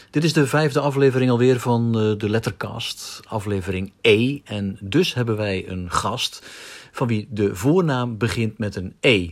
Dit 0.09 0.23
is 0.23 0.33
de 0.33 0.47
vijfde 0.47 0.79
aflevering 0.79 1.31
alweer 1.31 1.59
van 1.59 1.99
eh, 1.99 2.17
de 2.17 2.29
Lettercast, 2.29 3.19
aflevering 3.27 3.91
E. 4.01 4.39
En 4.43 4.77
dus 4.81 5.13
hebben 5.13 5.37
wij 5.37 5.69
een 5.69 5.91
gast 5.91 6.49
van 6.91 7.07
wie 7.07 7.27
de 7.29 7.55
voornaam 7.55 8.17
begint 8.17 8.57
met 8.57 8.75
een 8.75 8.95
E. 8.99 9.29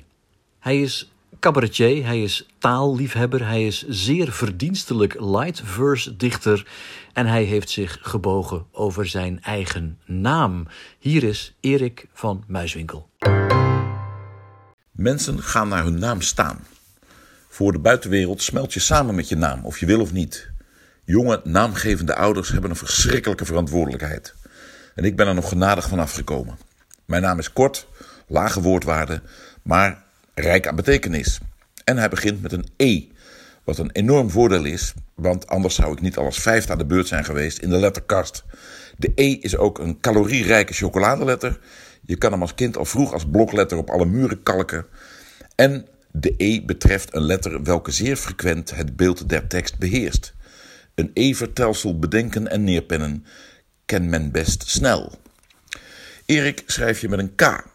Hij 0.60 0.82
is 0.82 1.11
cabaretier, 1.40 2.06
hij 2.06 2.22
is 2.22 2.46
taalliefhebber, 2.58 3.48
hij 3.48 3.66
is 3.66 3.88
zeer 3.88 4.32
verdienstelijk 4.32 5.20
light 5.20 5.62
verse 5.66 6.16
dichter 6.16 6.68
en 7.14 7.26
hij 7.26 7.44
heeft 7.44 7.70
zich 7.70 7.98
gebogen 8.02 8.66
over 8.72 9.08
zijn 9.08 9.42
eigen 9.44 9.98
naam. 10.06 10.68
Hier 11.00 11.24
is 11.24 11.54
Erik 11.60 12.08
van 12.14 12.44
Muiswinkel. 12.48 13.10
Mensen 14.92 15.42
gaan 15.42 15.68
naar 15.68 15.84
hun 15.84 16.00
naam 16.00 16.22
staan. 16.22 16.60
Voor 17.48 17.72
de 17.72 17.80
buitenwereld 17.80 18.42
smelt 18.42 18.74
je 18.74 18.80
samen 18.80 19.16
met 19.16 19.30
je 19.30 19.36
naam, 19.36 19.66
of 19.66 19.80
je 19.80 19.86
wil 19.86 20.02
of 20.02 20.12
niet. 20.12 20.50
Jonge, 21.06 21.42
naamgevende 21.44 22.16
ouders 22.16 22.50
hebben 22.50 22.70
een 22.70 22.76
verschrikkelijke 22.76 23.46
verantwoordelijkheid. 23.46 24.36
En 24.96 25.04
ik 25.04 25.16
ben 25.16 25.28
er 25.28 25.34
nog 25.34 25.50
genadig 25.50 25.88
van 25.88 26.00
afgekomen. 26.00 26.58
Mijn 27.06 27.22
naam 27.22 27.40
is 27.40 27.54
kort, 27.54 27.88
lage 28.28 28.62
woordwaarde, 28.62 29.22
maar 29.62 30.04
rijk 30.42 30.68
aan 30.68 30.76
betekenis. 30.76 31.40
En 31.84 31.98
hij 31.98 32.10
begint 32.10 32.42
met 32.42 32.52
een 32.52 32.66
E, 32.78 33.04
wat 33.64 33.78
een 33.78 33.92
enorm 33.92 34.30
voordeel 34.30 34.66
is, 34.66 34.94
want 35.16 35.48
anders 35.48 35.76
zou 35.76 35.92
ik 35.94 36.02
niet 36.02 36.18
al 36.18 36.26
als 36.26 36.42
vijfde 36.42 36.72
aan 36.72 36.78
de 36.78 36.86
beurt 36.86 37.08
zijn 37.08 37.26
geweest 37.26 37.58
in 37.58 37.70
de 37.70 37.78
letterkast. 37.78 38.44
De 38.98 39.12
E 39.16 39.32
is 39.32 39.58
ook 39.58 39.80
een 39.80 40.00
calorierijke 40.00 40.74
chocoladeletter. 40.74 41.60
Je 42.02 42.18
kan 42.18 42.32
hem 42.32 42.42
als 42.42 42.56
kind 42.56 42.78
al 42.78 42.86
vroeg 42.86 43.14
als 43.14 43.26
blokletter 43.26 43.78
op 43.78 43.90
alle 43.90 44.06
muren 44.06 44.44
kalken. 44.44 44.86
En 45.56 45.88
de 46.12 46.34
E 46.38 46.62
betreft 46.66 47.16
een 47.16 47.24
letter 47.24 47.64
welke 47.64 47.92
zeer 47.92 48.16
frequent 48.16 48.76
het 48.76 48.96
beeld 48.96 49.30
der 49.30 49.48
tekst 49.48 49.78
beheerst. 49.78 50.34
Een 50.96 51.12
E-vertelsel 51.14 52.00
bedenken 52.00 52.48
en 52.48 52.64
neerpennen 52.64 53.26
ken 53.86 54.10
men 54.10 54.32
best 54.32 54.70
snel. 54.70 55.20
Erik 56.26 56.64
schrijf 56.66 57.02
je 57.02 57.10
met 57.10 57.20
een 57.20 57.36
K. 57.36 57.66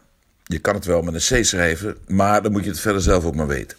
Je 0.47 0.59
kan 0.59 0.75
het 0.75 0.85
wel 0.85 1.01
met 1.01 1.13
een 1.13 1.41
C 1.41 1.45
schrijven, 1.45 1.97
maar 2.07 2.41
dan 2.41 2.51
moet 2.51 2.63
je 2.63 2.69
het 2.69 2.79
verder 2.79 3.01
zelf 3.01 3.25
ook 3.25 3.35
maar 3.35 3.47
weten. 3.47 3.77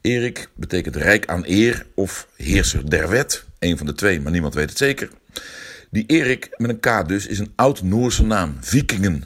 Erik 0.00 0.48
betekent 0.54 0.96
rijk 0.96 1.26
aan 1.26 1.42
eer 1.46 1.86
of 1.94 2.28
heerser 2.36 2.90
der 2.90 3.08
wet. 3.08 3.44
Een 3.58 3.76
van 3.76 3.86
de 3.86 3.94
twee, 3.94 4.20
maar 4.20 4.32
niemand 4.32 4.54
weet 4.54 4.68
het 4.68 4.78
zeker. 4.78 5.10
Die 5.90 6.06
Erik 6.06 6.48
met 6.56 6.70
een 6.70 6.80
K 6.80 7.08
dus 7.08 7.26
is 7.26 7.38
een 7.38 7.52
oud-Noorse 7.56 8.24
naam. 8.24 8.56
Vikingen, 8.60 9.24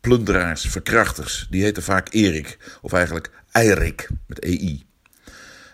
plunderaars, 0.00 0.66
verkrachters. 0.66 1.46
Die 1.50 1.62
heten 1.62 1.82
vaak 1.82 2.14
Erik, 2.14 2.58
of 2.82 2.92
eigenlijk 2.92 3.30
Eirik 3.52 4.08
met 4.26 4.38
EI. 4.38 4.86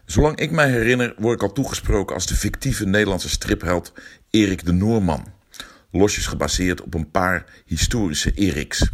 Zolang 0.05 0.39
ik 0.39 0.51
mij 0.51 0.71
herinner 0.71 1.15
word 1.19 1.35
ik 1.35 1.49
al 1.49 1.53
toegesproken 1.53 2.15
als 2.15 2.27
de 2.27 2.35
fictieve 2.35 2.87
Nederlandse 2.87 3.29
stripheld 3.29 3.93
Erik 4.31 4.65
de 4.65 4.73
Noorman. 4.73 5.33
Losjes 5.91 6.27
gebaseerd 6.27 6.83
op 6.83 6.95
een 6.95 7.11
paar 7.11 7.45
historische 7.65 8.33
Eriks. 8.35 8.91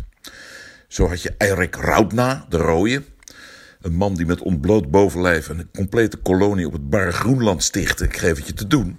Zo 0.93 1.09
had 1.09 1.23
je 1.23 1.35
Eirik 1.39 1.77
Routna, 1.77 2.47
de 2.49 2.57
rode. 2.57 3.03
Een 3.81 3.95
man 3.95 4.15
die 4.15 4.27
met 4.27 4.41
ontbloot 4.41 4.91
bovenlijf 4.91 5.49
een 5.49 5.69
complete 5.75 6.17
kolonie 6.17 6.67
op 6.67 6.73
het 6.73 6.91
barre 6.91 7.13
Groenland 7.13 7.63
stichtte. 7.63 8.05
Ik 8.05 8.17
geef 8.17 8.37
het 8.37 8.47
je 8.47 8.53
te 8.53 8.67
doen. 8.67 8.99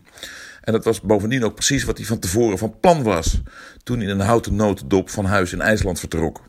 En 0.62 0.73
dat 0.73 0.83
was 0.83 1.01
bovendien 1.01 1.43
ook 1.43 1.55
precies 1.55 1.83
wat 1.83 1.97
hij 1.97 2.05
van 2.05 2.19
tevoren 2.19 2.57
van 2.57 2.79
plan 2.79 3.03
was. 3.03 3.41
Toen 3.83 3.97
hij 3.97 4.07
in 4.07 4.19
een 4.19 4.25
houten 4.25 4.55
notendop 4.55 5.09
van 5.09 5.25
huis 5.25 5.53
in 5.53 5.62
IJsland 5.62 6.00
vertrok. 6.00 6.41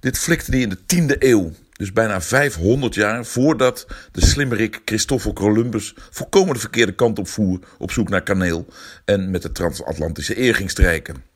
Dit 0.00 0.18
flikte 0.18 0.50
hij 0.50 0.60
in 0.60 0.68
de 0.68 0.84
tiende 0.86 1.16
eeuw. 1.18 1.52
Dus 1.72 1.92
bijna 1.92 2.20
500 2.20 2.94
jaar 2.94 3.24
voordat 3.24 3.86
de 4.12 4.26
slimmerik 4.26 4.82
Christoffel 4.84 5.32
Columbus 5.32 5.94
volkomen 6.10 6.54
de 6.54 6.60
verkeerde 6.60 6.94
kant 6.94 7.18
op 7.18 7.28
voer 7.28 7.60
op 7.78 7.90
zoek 7.90 8.08
naar 8.08 8.22
kaneel 8.22 8.66
en 9.04 9.30
met 9.30 9.42
de 9.42 9.52
transatlantische 9.52 10.40
eer 10.40 10.54
ging 10.54 10.70
strijken. 10.70 11.27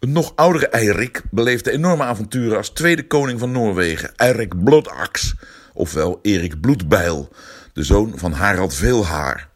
Een 0.00 0.12
nog 0.12 0.32
oudere 0.36 0.68
Eirik 0.68 1.22
beleefde 1.30 1.70
enorme 1.70 2.02
avonturen 2.02 2.56
als 2.56 2.70
tweede 2.70 3.06
koning 3.06 3.38
van 3.38 3.52
Noorwegen, 3.52 4.14
Eirik 4.16 4.64
Blodax, 4.64 5.34
ofwel 5.72 6.18
Erik 6.22 6.60
Bloedbijl, 6.60 7.28
de 7.72 7.82
zoon 7.82 8.12
van 8.18 8.32
Harald 8.32 8.74
Veelhaar. 8.74 9.48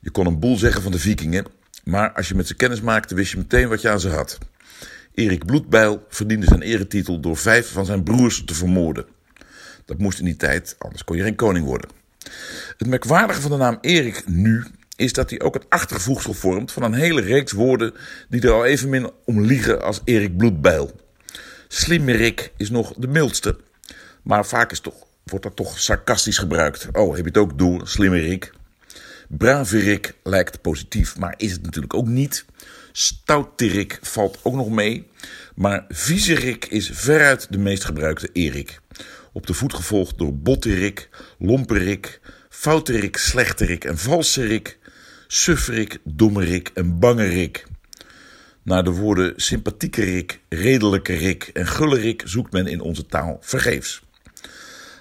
Je 0.00 0.10
kon 0.10 0.26
een 0.26 0.38
boel 0.38 0.56
zeggen 0.56 0.82
van 0.82 0.92
de 0.92 0.98
vikingen, 0.98 1.46
maar 1.84 2.12
als 2.12 2.28
je 2.28 2.34
met 2.34 2.46
ze 2.46 2.54
kennis 2.54 2.80
maakte 2.80 3.14
wist 3.14 3.30
je 3.30 3.38
meteen 3.38 3.68
wat 3.68 3.82
je 3.82 3.88
aan 3.88 4.00
ze 4.00 4.08
had. 4.08 4.38
Erik 5.14 5.46
Bloedbijl 5.46 6.04
verdiende 6.08 6.46
zijn 6.46 6.62
eretitel 6.62 7.20
door 7.20 7.36
vijf 7.36 7.72
van 7.72 7.86
zijn 7.86 8.02
broers 8.02 8.44
te 8.44 8.54
vermoorden. 8.54 9.06
Dat 9.84 9.98
moest 9.98 10.18
in 10.18 10.24
die 10.24 10.36
tijd, 10.36 10.76
anders 10.78 11.04
kon 11.04 11.16
je 11.16 11.22
geen 11.22 11.36
koning 11.36 11.66
worden. 11.66 11.90
Het 12.78 12.88
merkwaardige 12.88 13.40
van 13.40 13.50
de 13.50 13.56
naam 13.56 13.78
Erik 13.80 14.22
nu 14.26 14.64
is 14.98 15.12
dat 15.12 15.30
hij 15.30 15.40
ook 15.40 15.54
het 15.54 15.66
achtervoegsel 15.68 16.32
vormt 16.32 16.72
van 16.72 16.82
een 16.82 16.92
hele 16.92 17.20
reeks 17.20 17.52
woorden 17.52 17.94
die 18.28 18.40
er 18.40 18.52
al 18.52 18.64
evenmin 18.64 19.10
om 19.24 19.40
liegen 19.40 19.82
als 19.82 20.00
Erik 20.04 20.36
Bloedbijl. 20.36 21.00
Slimmerik 21.68 22.52
is 22.56 22.70
nog 22.70 22.92
de 22.96 23.06
mildste, 23.06 23.56
maar 24.22 24.46
vaak 24.46 24.70
is 24.70 24.80
toch, 24.80 24.94
wordt 25.24 25.44
dat 25.44 25.56
toch 25.56 25.80
sarcastisch 25.80 26.38
gebruikt. 26.38 26.88
Oh, 26.92 27.08
heb 27.08 27.24
je 27.24 27.30
het 27.30 27.36
ook 27.36 27.58
door, 27.58 27.88
slimmerik? 27.88 28.52
Braverik 29.28 30.14
lijkt 30.22 30.60
positief, 30.60 31.18
maar 31.18 31.34
is 31.36 31.52
het 31.52 31.62
natuurlijk 31.62 31.94
ook 31.94 32.06
niet. 32.06 32.44
Stouterik 32.92 33.98
valt 34.02 34.38
ook 34.42 34.54
nog 34.54 34.70
mee, 34.70 35.10
maar 35.54 35.84
viezerik 35.88 36.66
is 36.66 36.90
veruit 36.92 37.46
de 37.50 37.58
meest 37.58 37.84
gebruikte 37.84 38.28
Erik. 38.32 38.80
Op 39.32 39.46
de 39.46 39.54
voet 39.54 39.74
gevolgd 39.74 40.18
door 40.18 40.36
botterik, 40.36 41.08
lomperik, 41.38 42.20
fouterik, 42.48 43.16
slechterik 43.16 43.84
en 43.84 43.98
valserik, 43.98 44.77
sufferik, 45.30 45.98
dommerik 46.04 46.70
en 46.74 46.98
bangerik. 46.98 47.66
Naar 48.62 48.84
de 48.84 48.90
woorden 48.90 49.32
sympathiekerik, 49.36 50.40
redelijkerik 50.48 51.50
en 51.52 51.66
gullerik 51.66 52.22
zoekt 52.24 52.52
men 52.52 52.66
in 52.66 52.80
onze 52.80 53.06
taal 53.06 53.38
vergeefs. 53.40 54.02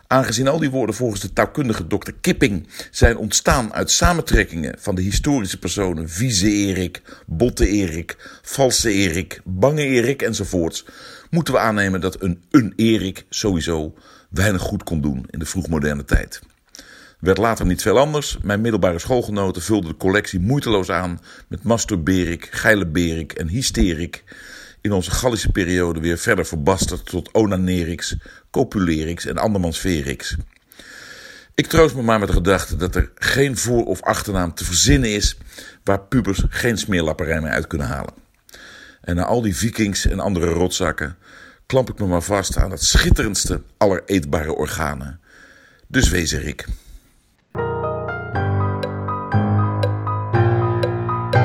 Aangezien 0.08 0.48
al 0.48 0.60
die 0.60 0.70
woorden 0.70 0.96
volgens 0.96 1.22
de 1.22 1.34
taalkundige 1.34 1.88
dokter 1.88 2.14
Kipping 2.22 2.68
zijn 2.92 3.18
ontstaan 3.18 3.74
uit 3.74 3.92
samentrekkingen 3.92 4.76
van 4.80 4.96
de 4.96 5.02
historische 5.02 5.60
personen 5.60 6.10
Vieze 6.10 6.50
Erik, 6.50 7.02
Botte 7.26 7.68
Erik, 7.68 8.40
Valse 8.42 8.92
Erik, 8.92 9.42
Bange 9.44 9.84
Erik 9.84 10.22
enzovoorts, 10.22 10.86
moeten 11.30 11.54
we 11.54 11.60
aannemen 11.60 12.02
dat 12.02 12.22
een 12.22 12.44
een 12.52 12.74
Erik 12.76 13.26
sowieso 13.30 13.94
weinig 14.30 14.62
goed 14.62 14.84
kon 14.84 15.02
doen 15.02 15.26
in 15.30 15.40
de 15.40 15.46
vroegmoderne 15.46 16.06
tijd. 16.06 16.42
Werd 17.20 17.38
later 17.38 17.66
niet 17.66 17.82
veel 17.82 18.00
anders. 18.00 18.38
Mijn 18.42 18.62
middelbare 18.62 19.00
schoolgenoten 19.00 19.62
vulden 19.62 19.92
de 19.92 19.98
collectie 19.98 20.40
moeiteloos 20.40 20.90
aan 20.90 21.20
met 21.48 21.64
masturberik, 21.64 22.48
geileberik 22.52 23.32
en 23.34 23.48
hysterik. 23.48 24.24
In 24.82 24.92
onze 24.92 25.12
Gallische 25.12 25.52
periode 25.52 26.00
weer 26.00 26.18
verder 26.18 26.46
verbasterd 26.46 27.06
tot 27.06 27.34
onanerix, 27.34 28.16
copulerix 28.52 29.26
en 29.26 29.38
andermansverix. 29.38 30.36
Ik 31.56 31.68
troost 31.68 31.96
me 31.96 32.02
maar 32.02 32.20
met 32.20 32.28
de 32.28 32.34
gedachte 32.34 32.76
dat 32.76 32.96
er 32.96 33.12
geen 33.16 33.58
voor- 33.58 33.86
of 33.86 34.02
achternaam 34.02 34.54
te 34.54 34.66
verzinnen 34.66 35.14
is 35.14 35.38
waar 35.84 36.02
pubers 36.02 36.44
geen 36.50 36.78
smeerlapperij 36.78 37.42
mee 37.42 37.52
uit 37.52 37.68
kunnen 37.68 37.88
halen. 37.88 38.14
En 39.02 39.16
na 39.16 39.26
al 39.26 39.42
die 39.42 39.56
vikings 39.56 40.06
en 40.06 40.20
andere 40.20 40.48
rotzakken 40.48 41.18
klamp 41.66 41.90
ik 41.90 42.00
me 42.00 42.06
maar 42.06 42.22
vast 42.22 42.58
aan 42.58 42.72
het 42.72 42.84
schitterendste 42.84 43.62
aller 43.78 44.02
eetbare 44.06 44.56
organen. 44.56 45.20
Dus 45.88 46.10
wees. 46.10 46.36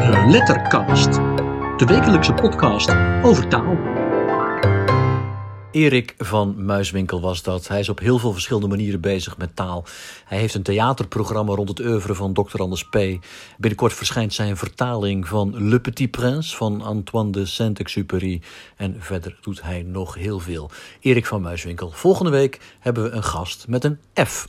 De 0.02 0.26
Lettercast, 0.28 1.12
de 1.76 1.84
wekelijkse 1.86 2.32
podcast 2.32 2.90
over 3.22 3.48
taal. 3.48 3.76
Erik 5.70 6.14
van 6.18 6.64
Muiswinkel 6.64 7.20
was 7.20 7.42
dat. 7.42 7.68
Hij 7.68 7.80
is 7.80 7.88
op 7.88 7.98
heel 7.98 8.18
veel 8.18 8.32
verschillende 8.32 8.68
manieren 8.68 9.00
bezig 9.00 9.38
met 9.38 9.56
taal. 9.56 9.84
Hij 10.24 10.38
heeft 10.38 10.54
een 10.54 10.62
theaterprogramma 10.62 11.54
rond 11.54 11.68
het 11.68 11.80
oeuvre 11.80 12.14
van 12.14 12.32
Dr. 12.32 12.60
Anders 12.60 12.88
P. 12.88 12.98
Binnenkort 13.58 13.92
verschijnt 13.92 14.34
zijn 14.34 14.56
vertaling 14.56 15.28
van 15.28 15.68
Le 15.68 15.80
Petit 15.80 16.10
Prince 16.10 16.56
van 16.56 16.82
Antoine 16.82 17.30
de 17.30 17.46
Saint-Exupéry. 17.46 18.42
En 18.76 18.96
verder 18.98 19.38
doet 19.40 19.62
hij 19.62 19.82
nog 19.82 20.14
heel 20.14 20.38
veel. 20.38 20.70
Erik 21.00 21.26
van 21.26 21.42
Muiswinkel. 21.42 21.90
Volgende 21.90 22.30
week 22.30 22.60
hebben 22.80 23.02
we 23.02 23.10
een 23.10 23.24
gast 23.24 23.68
met 23.68 23.84
een 23.84 23.98
F. 24.26 24.48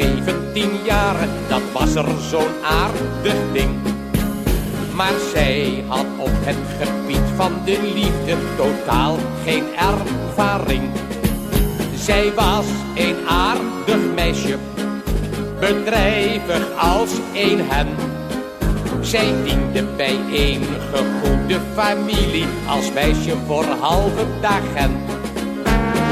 17 0.00 0.70
jaar, 0.84 1.28
dat 1.48 1.62
was 1.72 1.94
er 1.94 2.08
zo'n 2.28 2.64
aardig 2.64 3.34
ding. 3.52 3.70
Maar 4.94 5.12
zij 5.32 5.84
had 5.86 6.06
op 6.16 6.30
het 6.32 6.56
gebied 6.80 7.28
van 7.36 7.52
de 7.64 7.78
liefde 7.94 8.36
totaal 8.56 9.16
geen 9.44 9.64
ervaring. 9.76 10.82
Zij 11.94 12.32
was 12.34 12.64
een 12.94 13.16
aardig 13.28 14.00
meisje, 14.14 14.58
bedrijvig 15.60 16.78
als 16.78 17.10
een 17.34 17.60
hen. 17.68 17.88
Zij 19.00 19.34
diende 19.44 19.84
bij 19.96 20.18
een 20.32 20.64
goede 20.92 21.60
familie 21.74 22.46
als 22.68 22.92
meisje 22.92 23.36
voor 23.46 23.64
halve 23.64 24.26
dagen. 24.40 25.00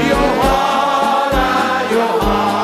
Johanna, 0.09 1.81
Johanna, 1.91 2.58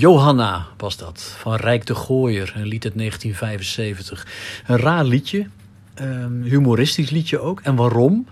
Johanna, 0.00 0.66
was 0.76 0.96
dat, 0.96 1.34
van 1.38 1.54
Rijk 1.54 1.86
de 1.86 1.94
Gooier, 1.94 2.52
een 2.56 2.66
lied 2.66 2.84
uit 2.84 2.96
1975. 2.96 4.26
Een 4.66 4.76
raar 4.76 5.04
liedje, 5.04 5.46
um, 6.00 6.42
humoristisch 6.42 7.10
liedje 7.10 7.40
ook. 7.40 7.60
En 7.60 7.76
waarom? 7.76 8.26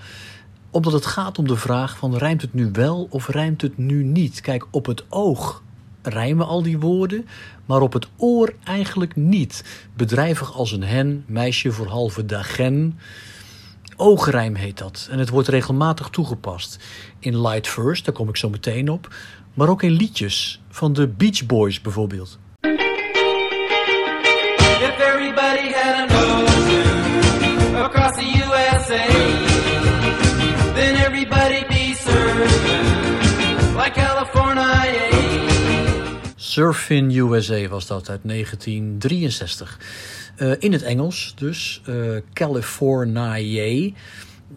Omdat 0.70 0.92
het 0.92 1.06
gaat 1.06 1.38
om 1.38 1.46
de 1.46 1.56
vraag 1.56 1.96
van 1.98 2.16
rijmt 2.16 2.42
het 2.42 2.54
nu 2.54 2.68
wel 2.72 3.06
of 3.10 3.28
rijmt 3.28 3.62
het 3.62 3.78
nu 3.78 4.02
niet? 4.04 4.40
Kijk, 4.40 4.66
op 4.70 4.86
het 4.86 5.04
oog 5.08 5.62
rijmen 6.02 6.46
al 6.46 6.62
die 6.62 6.78
woorden, 6.78 7.26
maar 7.66 7.80
op 7.80 7.92
het 7.92 8.08
oor 8.16 8.54
eigenlijk 8.64 9.16
niet. 9.16 9.64
Bedrijvig 9.96 10.52
als 10.52 10.72
een 10.72 10.84
hen, 10.84 11.24
meisje 11.26 11.72
voor 11.72 11.86
halve 11.86 12.26
dagen. 12.26 12.98
Oogrijm 14.00 14.54
heet 14.54 14.78
dat 14.78 15.08
en 15.10 15.18
het 15.18 15.28
wordt 15.28 15.48
regelmatig 15.48 16.08
toegepast. 16.08 16.78
In 17.18 17.40
Light 17.40 17.68
First, 17.68 18.04
daar 18.04 18.14
kom 18.14 18.28
ik 18.28 18.36
zo 18.36 18.50
meteen 18.50 18.90
op, 18.90 19.14
maar 19.58 19.68
ook 19.68 19.82
in 19.82 19.90
liedjes 19.90 20.60
van 20.68 20.92
de 20.92 21.08
Beach 21.08 21.46
Boys 21.46 21.80
bijvoorbeeld. 21.80 22.38
Surfing 36.36 37.16
USA 37.16 37.68
was 37.68 37.86
dat 37.86 38.08
uit 38.08 38.20
1963. 38.22 39.80
Uh, 40.36 40.52
in 40.58 40.72
het 40.72 40.82
Engels 40.82 41.32
dus, 41.36 41.82
uh, 41.88 42.16
California. 42.32 43.90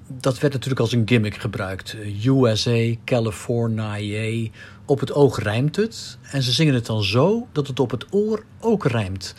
Dat 0.08 0.40
werd 0.40 0.54
natuurlijk 0.54 0.82
als 0.82 0.92
een 0.92 1.08
gimmick 1.08 1.36
gebruikt. 1.36 1.96
Uh, 1.96 2.26
USA, 2.26 2.96
California. 3.06 4.50
Op 4.92 5.00
het 5.00 5.14
oog 5.14 5.40
rijmt 5.40 5.76
het. 5.76 6.18
En 6.32 6.44
ze 6.44 6.52
zingen 6.52 6.74
het 6.74 6.86
dan 6.86 7.04
zo 7.04 7.48
dat 7.52 7.68
het 7.68 7.80
op 7.80 7.92
het 7.92 8.06
oor 8.10 8.44
ook 8.60 8.86
rijmt. 8.86 9.36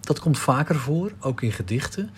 Dat 0.00 0.18
komt 0.18 0.38
vaker 0.38 0.76
voor, 0.76 1.12
ook 1.20 1.42
in 1.42 1.52
gedichten. 1.52 2.10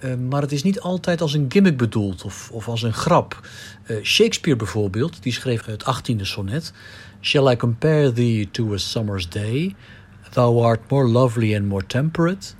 Uh, 0.00 0.14
maar 0.14 0.42
het 0.42 0.52
is 0.52 0.62
niet 0.62 0.80
altijd 0.80 1.20
als 1.20 1.34
een 1.34 1.46
gimmick 1.48 1.76
bedoeld 1.76 2.22
of, 2.22 2.50
of 2.50 2.68
als 2.68 2.82
een 2.82 2.92
grap. 2.92 3.40
Uh, 3.86 4.02
Shakespeare 4.02 4.58
bijvoorbeeld, 4.58 5.22
die 5.22 5.32
schreef 5.32 5.64
het 5.64 5.84
18e 5.84 6.20
sonnet. 6.20 6.72
Shall 7.20 7.52
I 7.52 7.56
compare 7.56 8.12
thee 8.12 8.50
to 8.50 8.72
a 8.72 8.76
summer's 8.76 9.28
day? 9.28 9.74
Thou 10.30 10.62
art 10.62 10.90
more 10.90 11.08
lovely 11.08 11.56
and 11.56 11.66
more 11.66 11.86
temperate. 11.86 12.54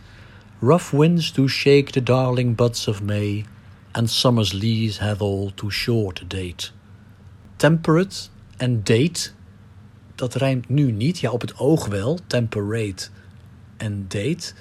Rough 0.58 0.92
winds 0.92 1.32
do 1.32 1.48
shake 1.48 1.90
the 1.90 2.02
darling 2.02 2.56
buds 2.56 2.88
of 2.88 3.02
May, 3.02 3.44
and 3.90 4.10
summer's 4.10 4.52
leaves 4.52 4.98
have 4.98 5.24
all 5.24 5.52
too 5.54 5.70
short 5.70 6.20
a 6.20 6.24
date. 6.26 6.70
Temperate 7.56 8.28
en 8.56 8.82
date, 8.82 9.32
dat 10.20 10.34
rijmt 10.34 10.68
nu 10.68 10.92
niet. 10.92 11.18
Ja, 11.18 11.30
op 11.30 11.40
het 11.40 11.58
oog 11.58 11.86
wel, 11.86 12.18
temperate 12.26 13.08
en 13.76 14.04
date. 14.08 14.52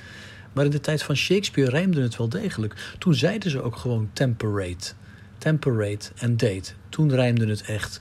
Maar 0.54 0.66
in 0.66 0.72
de 0.72 0.80
tijd 0.80 1.04
van 1.04 1.16
Shakespeare 1.16 1.70
rijmde 1.70 2.01
het 2.01 2.18
wel 2.18 2.30
degelijk. 2.30 2.96
Toen 2.98 3.13
zeiden 3.13 3.51
ze 3.51 3.62
ook 3.62 3.75
gewoon 3.75 4.10
temperate. 4.13 4.94
Temperate 5.38 6.12
en 6.16 6.38
date. 6.38 6.72
Toen 6.89 7.13
rijmde 7.13 7.48
het 7.48 7.62
echt 7.62 8.00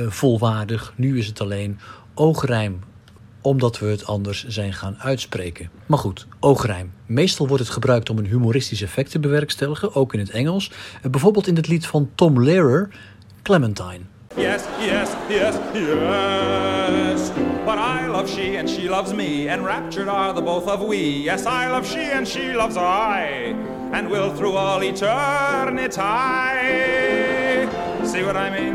uh, 0.00 0.10
volwaardig. 0.10 0.92
Nu 0.96 1.18
is 1.18 1.26
het 1.26 1.40
alleen 1.40 1.78
oogrijm 2.14 2.80
omdat 3.40 3.78
we 3.78 3.86
het 3.86 4.06
anders 4.06 4.46
zijn 4.46 4.72
gaan 4.72 4.96
uitspreken. 4.98 5.70
Maar 5.86 5.98
goed, 5.98 6.26
oogrijm. 6.40 6.92
Meestal 7.06 7.48
wordt 7.48 7.62
het 7.62 7.72
gebruikt 7.72 8.10
om 8.10 8.18
een 8.18 8.26
humoristisch 8.26 8.82
effect 8.82 9.10
te 9.10 9.18
bewerkstelligen, 9.18 9.94
ook 9.94 10.14
in 10.14 10.18
het 10.18 10.30
Engels. 10.30 10.70
Uh, 11.02 11.10
bijvoorbeeld 11.10 11.46
in 11.46 11.56
het 11.56 11.68
lied 11.68 11.86
van 11.86 12.10
Tom 12.14 12.42
Lehrer, 12.42 12.88
Clementine. 13.42 14.00
Yes, 14.36 14.62
yes, 14.80 15.08
yes, 15.28 15.54
yes. 15.72 16.57
Love 18.18 18.30
she 18.30 18.56
and 18.56 18.68
she 18.68 18.88
loves 18.88 19.12
me, 19.12 19.48
and 19.48 19.64
raptured 19.64 20.08
are 20.08 20.32
the 20.34 20.42
both 20.42 20.66
of 20.66 20.80
we. 20.80 21.22
Yes, 21.22 21.46
I 21.46 21.68
love 21.70 21.86
she 21.86 22.10
and 22.12 22.26
she 22.26 22.52
loves 22.52 22.76
I, 22.76 23.54
and 23.92 24.08
will 24.08 24.34
through 24.34 24.56
all 24.56 24.82
eternity. 24.82 25.92
See 28.04 28.24
what 28.24 28.36
I 28.36 28.50
mean? 28.50 28.74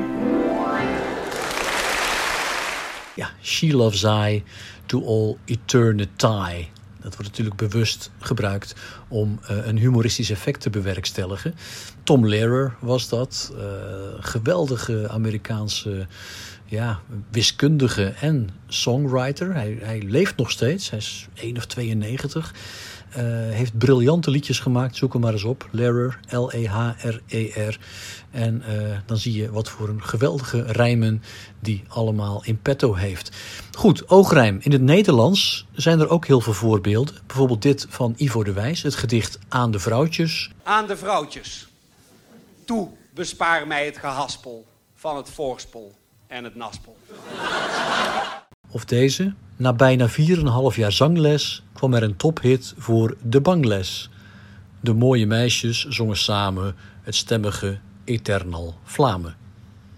Ja, 3.16 3.28
she 3.42 3.74
loves 3.74 4.06
I 4.06 4.44
to 4.86 5.04
all 5.06 5.38
eternity. 5.46 6.68
Dat 7.02 7.16
wordt 7.16 7.24
natuurlijk 7.24 7.56
bewust 7.56 8.12
gebruikt 8.20 8.76
om 9.08 9.40
uh, 9.52 9.66
een 9.66 9.78
humoristisch 9.78 10.30
effect 10.30 10.62
te 10.62 10.70
bewerkstelligen. 10.70 11.56
Tom 12.04 12.28
Lehrer 12.28 12.76
was 12.80 13.10
dat. 13.10 13.54
Uh, 13.54 13.64
geweldige 14.20 15.10
Amerikaanse 15.10 16.08
ja, 16.66 17.00
wiskundige 17.32 18.14
en 18.20 18.50
songwriter. 18.68 19.54
Hij, 19.54 19.78
hij 19.82 20.02
leeft 20.02 20.36
nog 20.36 20.52
steeds. 20.52 20.90
Hij 20.90 21.00
is 21.00 21.28
1 21.34 21.58
of 21.58 21.66
92. 21.66 22.54
Uh, 23.10 23.18
heeft 23.50 23.78
briljante 23.78 24.32
liedjes 24.32 24.60
gemaakt. 24.60 24.96
Zoek 24.96 25.14
hem 25.14 25.22
maar 25.22 25.34
eens 25.34 25.44
op. 25.44 25.68
Lehrer, 25.72 26.20
L-E-H-R-E-R. 26.30 27.80
En 28.32 28.64
uh, 28.70 28.98
dan 29.06 29.18
zie 29.18 29.34
je 29.34 29.52
wat 29.52 29.70
voor 29.70 29.90
een 29.90 30.04
geweldige 30.04 30.62
rijmen 30.62 31.24
die 31.60 31.84
allemaal 31.88 32.44
in 32.44 32.62
petto 32.62 32.94
heeft. 32.94 33.32
Goed, 33.72 34.10
oogrijm. 34.10 34.58
In 34.62 34.72
het 34.72 34.82
Nederlands 34.82 35.66
zijn 35.72 36.00
er 36.00 36.10
ook 36.10 36.28
heel 36.28 36.42
veel 36.42 36.54
voorbeelden. 36.54 37.16
Bijvoorbeeld 37.28 37.62
dit 37.62 37.86
van 37.90 38.14
Ivo 38.18 38.44
de 38.44 38.54
Wijs, 38.54 38.82
het 38.82 38.96
gedicht 38.96 39.40
Aan 39.50 39.72
de 39.72 39.80
vrouwtjes. 39.80 40.52
Aan 40.64 40.88
de 40.88 40.98
vrouwtjes. 40.98 41.68
Toe 42.66 42.90
bespaar 43.14 43.68
mij 43.68 43.86
het 43.86 43.98
gehaspel 43.98 44.66
van 44.96 45.18
het 45.18 45.30
voorspel 45.30 45.96
en 46.34 46.44
het 46.44 46.56
naspel. 46.56 46.98
Of 48.70 48.86
deze. 48.86 49.34
Na 49.56 49.74
bijna 49.74 50.10
4,5 50.10 50.16
jaar 50.76 50.92
zangles 50.92 51.64
kwam 51.74 51.94
er 51.94 52.04
een 52.04 52.16
tophit 52.16 52.74
voor 52.78 53.18
De 53.22 53.42
Bangles. 53.42 54.10
De 54.80 54.94
mooie 54.94 55.26
meisjes 55.26 55.86
zongen 55.86 56.18
samen 56.18 56.76
het 57.02 57.16
stemmige 57.16 57.80
Eternal 58.04 58.76
Vlamen. 58.84 59.36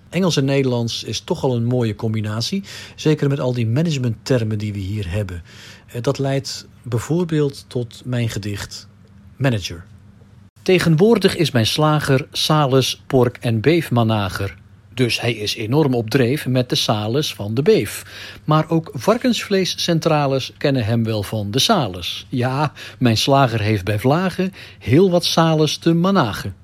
Engels 0.10 0.38
en 0.38 0.46
Nederlands 0.46 1.04
is 1.04 1.20
toch 1.20 1.44
al 1.44 1.56
een 1.56 1.66
mooie 1.66 1.96
combinatie. 1.96 2.64
Zeker 2.96 3.30
met 3.30 3.40
al 3.40 3.54
die 3.54 3.68
managementtermen 3.68 4.58
die 4.58 4.74
we 4.74 4.80
hier 4.80 5.12
hebben. 5.12 5.44
Eh, 5.88 6.02
dat 6.02 6.18
leidt 6.18 6.68
bijvoorbeeld 6.84 7.66
tot 7.68 8.02
mijn 8.06 8.30
gedicht 8.30 8.88
Manager. 9.36 9.86
Tegenwoordig 10.62 11.36
is 11.36 11.52
mijn 11.52 11.66
slager 11.66 12.28
Salus 12.32 13.04
pork- 13.08 13.38
en 13.38 13.62
beefmanager. 13.62 14.64
Dus 14.96 15.22
hij 15.22 15.34
is 15.34 15.56
enorm 15.56 15.94
op 15.94 16.10
dreef 16.10 16.48
met 16.48 16.70
de 16.70 16.76
Salus 16.76 17.34
van 17.34 17.54
de 17.54 17.62
beef. 17.62 18.04
Maar 18.44 18.70
ook 18.70 18.90
varkensvleescentrales 18.94 20.54
kennen 20.58 20.86
hem 20.86 21.04
wel 21.04 21.24
van 21.24 21.52
de 21.52 21.60
Salus. 21.60 22.26
Ja, 22.30 22.72
mijn 23.00 23.18
slager 23.18 23.62
heeft 23.62 23.84
bij 23.84 24.00
Vlagen 24.00 24.54
heel 24.80 25.10
wat 25.10 25.26
Salus 25.26 25.78
te 25.78 25.94
managen. 25.94 26.56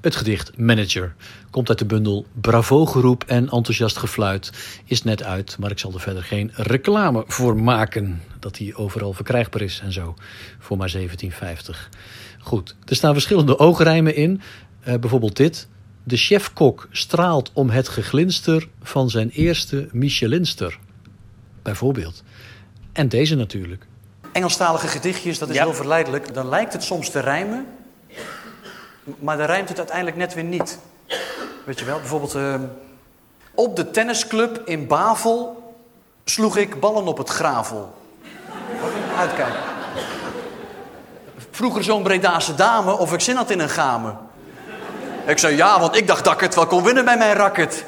Het 0.00 0.16
gedicht 0.16 0.58
Manager 0.58 1.14
komt 1.50 1.68
uit 1.68 1.78
de 1.78 1.84
bundel 1.84 2.26
Bravo 2.40 2.86
geroep 2.86 3.24
en 3.26 3.48
enthousiast 3.48 3.96
gefluit. 3.96 4.52
Is 4.84 5.02
net 5.02 5.22
uit, 5.22 5.56
maar 5.58 5.70
ik 5.70 5.78
zal 5.78 5.92
er 5.92 6.00
verder 6.00 6.22
geen 6.22 6.50
reclame 6.54 7.24
voor 7.26 7.56
maken. 7.62 8.22
Dat 8.38 8.54
die 8.54 8.74
overal 8.74 9.12
verkrijgbaar 9.12 9.62
is 9.62 9.80
en 9.84 9.92
zo. 9.92 10.14
Voor 10.58 10.76
maar 10.76 10.94
17,50. 10.96 11.06
Goed, 12.38 12.76
er 12.84 12.96
staan 12.96 13.12
verschillende 13.12 13.58
oogrijmen 13.58 14.16
in. 14.16 14.40
Uh, 14.88 14.94
bijvoorbeeld 14.94 15.36
dit. 15.36 15.68
De 16.08 16.16
chefkok 16.16 16.88
straalt 16.90 17.50
om 17.52 17.70
het 17.70 17.88
geglinster 17.88 18.68
van 18.82 19.10
zijn 19.10 19.30
eerste 19.30 19.88
Michelinster. 19.92 20.78
Bijvoorbeeld. 21.62 22.22
En 22.92 23.08
deze 23.08 23.34
natuurlijk. 23.34 23.86
Engelstalige 24.32 24.86
gedichtjes, 24.86 25.38
dat 25.38 25.48
is 25.48 25.54
ja. 25.54 25.64
heel 25.64 25.74
verleidelijk. 25.74 26.34
Dan 26.34 26.48
lijkt 26.48 26.72
het 26.72 26.82
soms 26.82 27.10
te 27.10 27.20
rijmen, 27.20 27.66
maar 29.18 29.36
dan 29.36 29.46
rijmt 29.46 29.68
het 29.68 29.78
uiteindelijk 29.78 30.16
net 30.16 30.34
weer 30.34 30.44
niet. 30.44 30.78
Weet 31.64 31.78
je 31.78 31.84
wel, 31.84 31.98
bijvoorbeeld... 31.98 32.34
Uh, 32.34 32.54
op 33.54 33.76
de 33.76 33.90
tennisclub 33.90 34.62
in 34.64 34.86
Bavel 34.86 35.74
sloeg 36.24 36.56
ik 36.56 36.80
ballen 36.80 37.06
op 37.06 37.18
het 37.18 37.28
gravel. 37.28 37.94
Uitkijken. 39.16 39.60
Vroeger 41.50 41.84
zo'n 41.84 42.02
Bredaanse 42.02 42.54
dame 42.54 42.96
of 42.98 43.12
ik 43.12 43.20
zin 43.20 43.36
had 43.36 43.50
in 43.50 43.60
een 43.60 43.68
game. 43.68 44.25
Ik 45.26 45.38
zei 45.38 45.56
ja, 45.56 45.80
want 45.80 45.96
ik 45.96 46.06
dacht 46.06 46.24
dat 46.24 46.32
ik 46.32 46.40
het 46.40 46.54
wel 46.54 46.66
kon 46.66 46.82
winnen 46.82 47.04
bij 47.04 47.16
mijn 47.16 47.34
racket. 47.34 47.84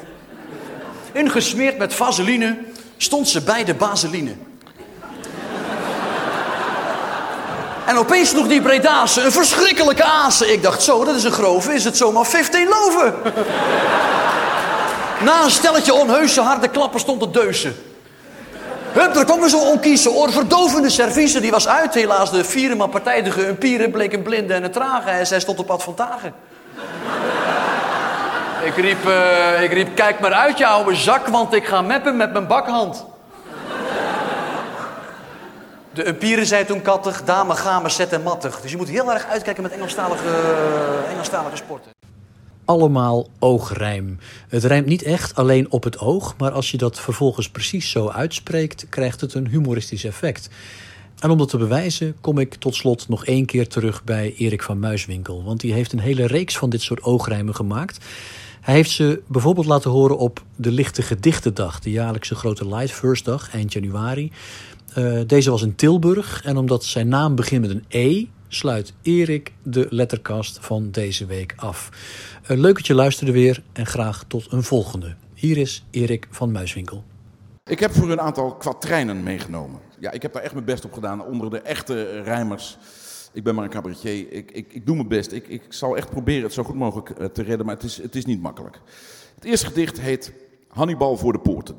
Ingesmeerd 1.11 1.77
met 1.77 1.93
vaseline 1.93 2.57
stond 2.97 3.27
ze 3.27 3.41
bij 3.41 3.63
de 3.63 3.73
baseline. 3.73 4.35
En 7.85 7.97
opeens 7.97 8.29
sloeg 8.29 8.47
die 8.47 8.61
Bredaanse 8.61 9.21
een 9.21 9.31
verschrikkelijke 9.31 10.03
azen. 10.03 10.51
Ik 10.51 10.63
dacht 10.63 10.81
zo, 10.81 11.03
dat 11.03 11.15
is 11.15 11.23
een 11.23 11.31
grove, 11.31 11.73
is 11.73 11.83
het 11.83 11.97
zomaar 11.97 12.25
15 12.25 12.67
loven. 12.67 13.13
Na 15.23 15.43
een 15.43 15.51
stelletje 15.51 15.93
onheuse 15.93 16.41
harde 16.41 16.67
klappen 16.67 16.99
stond 16.99 17.21
het 17.21 17.33
deusen. 17.33 17.75
Hup, 18.91 19.15
er 19.15 19.25
kwam 19.25 19.49
zo'n 19.49 19.67
onkieze 19.67 20.11
oor, 20.11 20.31
verdovende 20.31 20.89
service. 20.89 21.39
Die 21.39 21.51
was 21.51 21.67
uit, 21.67 21.93
helaas. 21.93 22.31
De 22.31 22.43
vierema 22.43 22.87
partijdige 22.87 23.47
een 23.47 23.57
pieren 23.57 23.91
bleek 23.91 24.13
een 24.13 24.21
blinde 24.23 24.53
en 24.53 24.63
een 24.63 24.71
trage. 24.71 25.09
En 25.09 25.27
zij 25.27 25.39
stond 25.39 25.59
op 25.59 25.65
pad 25.65 25.83
van 25.83 25.95
tagen. 25.95 26.33
Ik, 28.63 28.75
riep, 28.75 29.05
uh, 29.07 29.63
ik 29.63 29.71
riep, 29.73 29.95
kijk 29.95 30.19
maar 30.19 30.33
uit, 30.33 30.57
je 30.57 30.67
oude 30.67 30.95
zak, 30.95 31.27
want 31.27 31.53
ik 31.53 31.65
ga 31.65 31.81
meppen 31.81 32.17
met 32.17 32.31
mijn 32.33 32.47
bakhand. 32.47 33.05
De 35.93 36.07
umpieren 36.07 36.45
zijn 36.45 36.65
toen 36.65 36.81
kattig, 36.81 37.23
dame 37.23 37.55
gamen 37.55 37.91
zet 37.91 38.13
en 38.13 38.23
mattig. 38.23 38.61
Dus 38.61 38.71
je 38.71 38.77
moet 38.77 38.89
heel 38.89 39.13
erg 39.13 39.25
uitkijken 39.25 39.63
met 39.63 39.71
Engelstalige, 39.71 40.27
Engelstalige 41.11 41.55
sporten. 41.55 41.91
allemaal 42.65 43.27
oogrijm. 43.39 44.19
Het 44.47 44.63
rijmt 44.63 44.85
niet 44.85 45.03
echt 45.03 45.35
alleen 45.35 45.71
op 45.71 45.83
het 45.83 45.99
oog, 45.99 46.35
maar 46.37 46.51
als 46.51 46.71
je 46.71 46.77
dat 46.77 46.99
vervolgens 46.99 47.49
precies 47.49 47.91
zo 47.91 48.09
uitspreekt, 48.09 48.85
krijgt 48.89 49.21
het 49.21 49.33
een 49.33 49.47
humoristisch 49.47 50.03
effect. 50.03 50.49
En 51.19 51.29
om 51.29 51.37
dat 51.37 51.49
te 51.49 51.57
bewijzen, 51.57 52.15
kom 52.21 52.37
ik 52.37 52.55
tot 52.55 52.75
slot 52.75 53.07
nog 53.07 53.25
één 53.25 53.45
keer 53.45 53.67
terug 53.67 54.03
bij 54.03 54.33
Erik 54.37 54.63
van 54.63 54.79
Muiswinkel. 54.79 55.43
Want 55.43 55.59
die 55.59 55.73
heeft 55.73 55.91
een 55.91 55.99
hele 55.99 56.27
reeks 56.27 56.57
van 56.57 56.69
dit 56.69 56.81
soort 56.81 57.03
oogrijmen 57.03 57.55
gemaakt. 57.55 58.05
Hij 58.69 58.77
heeft 58.77 58.91
ze 58.91 59.21
bijvoorbeeld 59.27 59.65
laten 59.65 59.91
horen 59.91 60.17
op 60.17 60.43
de 60.55 60.71
Lichte 60.71 61.01
Gedichtendag, 61.01 61.79
de 61.79 61.91
jaarlijkse 61.91 62.35
grote 62.35 62.67
Light 62.67 63.23
dag, 63.23 63.53
eind 63.53 63.73
januari. 63.73 64.31
Uh, 64.97 65.21
deze 65.27 65.51
was 65.51 65.61
in 65.61 65.75
Tilburg 65.75 66.43
en 66.43 66.57
omdat 66.57 66.83
zijn 66.83 67.07
naam 67.07 67.35
begint 67.35 67.61
met 67.61 67.69
een 67.69 67.85
E, 67.87 68.25
sluit 68.47 68.93
Erik 69.01 69.53
de 69.63 69.87
letterkast 69.89 70.57
van 70.61 70.91
deze 70.91 71.25
week 71.25 71.53
af. 71.55 71.89
Uh, 72.47 72.57
leuk 72.57 72.75
dat 72.75 72.87
je 72.87 72.93
luisterde 72.93 73.31
weer 73.31 73.63
en 73.73 73.85
graag 73.85 74.23
tot 74.27 74.51
een 74.51 74.63
volgende. 74.63 75.15
Hier 75.33 75.57
is 75.57 75.85
Erik 75.91 76.27
van 76.31 76.51
Muiswinkel. 76.51 77.03
Ik 77.63 77.79
heb 77.79 77.91
voor 77.91 78.11
een 78.11 78.21
aantal 78.21 78.55
kwatrijnen 78.55 79.23
meegenomen. 79.23 79.79
Ja, 79.99 80.11
ik 80.11 80.21
heb 80.21 80.33
daar 80.33 80.43
echt 80.43 80.53
mijn 80.53 80.65
best 80.65 80.85
op 80.85 80.93
gedaan 80.93 81.25
onder 81.25 81.49
de 81.49 81.59
echte 81.59 82.21
rijmers. 82.21 82.77
Ik 83.31 83.43
ben 83.43 83.55
maar 83.55 83.63
een 83.63 83.69
cabaretier. 83.69 84.31
Ik, 84.31 84.51
ik, 84.51 84.73
ik 84.73 84.85
doe 84.85 84.95
mijn 84.95 85.07
best. 85.07 85.31
Ik, 85.31 85.47
ik 85.47 85.63
zal 85.69 85.97
echt 85.97 86.09
proberen 86.09 86.43
het 86.43 86.53
zo 86.53 86.63
goed 86.63 86.75
mogelijk 86.75 87.09
uh, 87.09 87.25
te 87.25 87.43
redden, 87.43 87.65
maar 87.65 87.75
het 87.75 87.83
is, 87.83 88.01
het 88.01 88.15
is 88.15 88.25
niet 88.25 88.41
makkelijk. 88.41 88.81
Het 89.35 89.43
eerste 89.43 89.65
gedicht 89.65 89.99
heet 89.99 90.33
Hannibal 90.67 91.17
voor 91.17 91.33
de 91.33 91.39
poorten. 91.39 91.75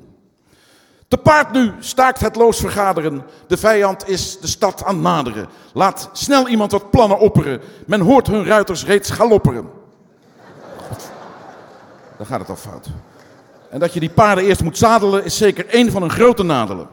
Te 1.08 1.18
paard 1.18 1.52
nu, 1.52 1.72
staakt 1.78 2.20
het 2.20 2.36
loos 2.36 2.60
vergaderen. 2.60 3.22
De 3.46 3.56
vijand 3.56 4.08
is 4.08 4.40
de 4.40 4.46
stad 4.46 4.84
aan 4.84 5.00
naderen. 5.00 5.48
Laat 5.72 6.10
snel 6.12 6.48
iemand 6.48 6.72
wat 6.72 6.90
plannen 6.90 7.18
opperen. 7.18 7.60
Men 7.86 8.00
hoort 8.00 8.26
hun 8.26 8.44
ruiters 8.44 8.84
reeds 8.84 9.10
galopperen. 9.10 9.70
Dan 12.16 12.26
gaat 12.26 12.40
het 12.40 12.48
al 12.48 12.56
fout. 12.56 12.88
En 13.70 13.78
dat 13.78 13.92
je 13.92 14.00
die 14.00 14.10
paarden 14.10 14.44
eerst 14.44 14.62
moet 14.62 14.78
zadelen 14.78 15.24
is 15.24 15.36
zeker 15.36 15.66
één 15.66 15.90
van 15.90 16.02
hun 16.02 16.10
grote 16.10 16.42
nadelen. 16.42 16.88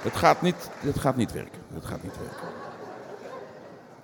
Het 0.00 0.16
gaat 0.16 0.42
niet, 0.42 0.70
het 0.78 0.98
gaat 0.98 1.16
niet 1.16 1.32
werken. 1.32 1.60
Het 1.74 1.84
gaat 1.84 2.02
niet 2.02 2.16
werken. 2.18 2.48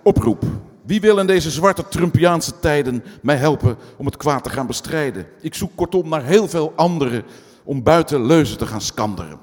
Oproep. 0.01 0.43
Wie 0.83 1.01
wil 1.01 1.17
in 1.17 1.27
deze 1.27 1.51
zwarte 1.51 1.87
Trumpiaanse 1.87 2.59
tijden 2.59 3.03
mij 3.21 3.35
helpen 3.35 3.77
om 3.97 4.05
het 4.05 4.17
kwaad 4.17 4.43
te 4.43 4.49
gaan 4.49 4.67
bestrijden? 4.67 5.27
Ik 5.41 5.55
zoek 5.55 5.71
kortom 5.75 6.09
naar 6.09 6.23
heel 6.23 6.47
veel 6.47 6.73
anderen 6.75 7.23
om 7.63 7.83
buiten 7.83 8.25
leuzen 8.25 8.57
te 8.57 8.65
gaan 8.65 8.81
skanderen. 8.81 9.39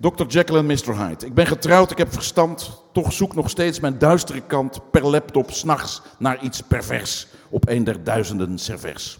Dr. 0.00 0.26
Jekyll 0.26 0.56
en 0.56 0.66
Mr. 0.66 0.96
Hyde. 0.96 1.26
Ik 1.26 1.34
ben 1.34 1.46
getrouwd, 1.46 1.90
ik 1.90 1.98
heb 1.98 2.12
verstand, 2.12 2.82
toch 2.92 3.12
zoek 3.12 3.34
nog 3.34 3.50
steeds 3.50 3.80
mijn 3.80 3.98
duistere 3.98 4.40
kant 4.40 4.90
per 4.90 5.06
laptop 5.06 5.50
s'nachts 5.50 6.02
naar 6.18 6.42
iets 6.42 6.60
pervers 6.60 7.26
op 7.48 7.68
een 7.68 7.84
der 7.84 8.04
duizenden 8.04 8.58
servers. 8.58 9.18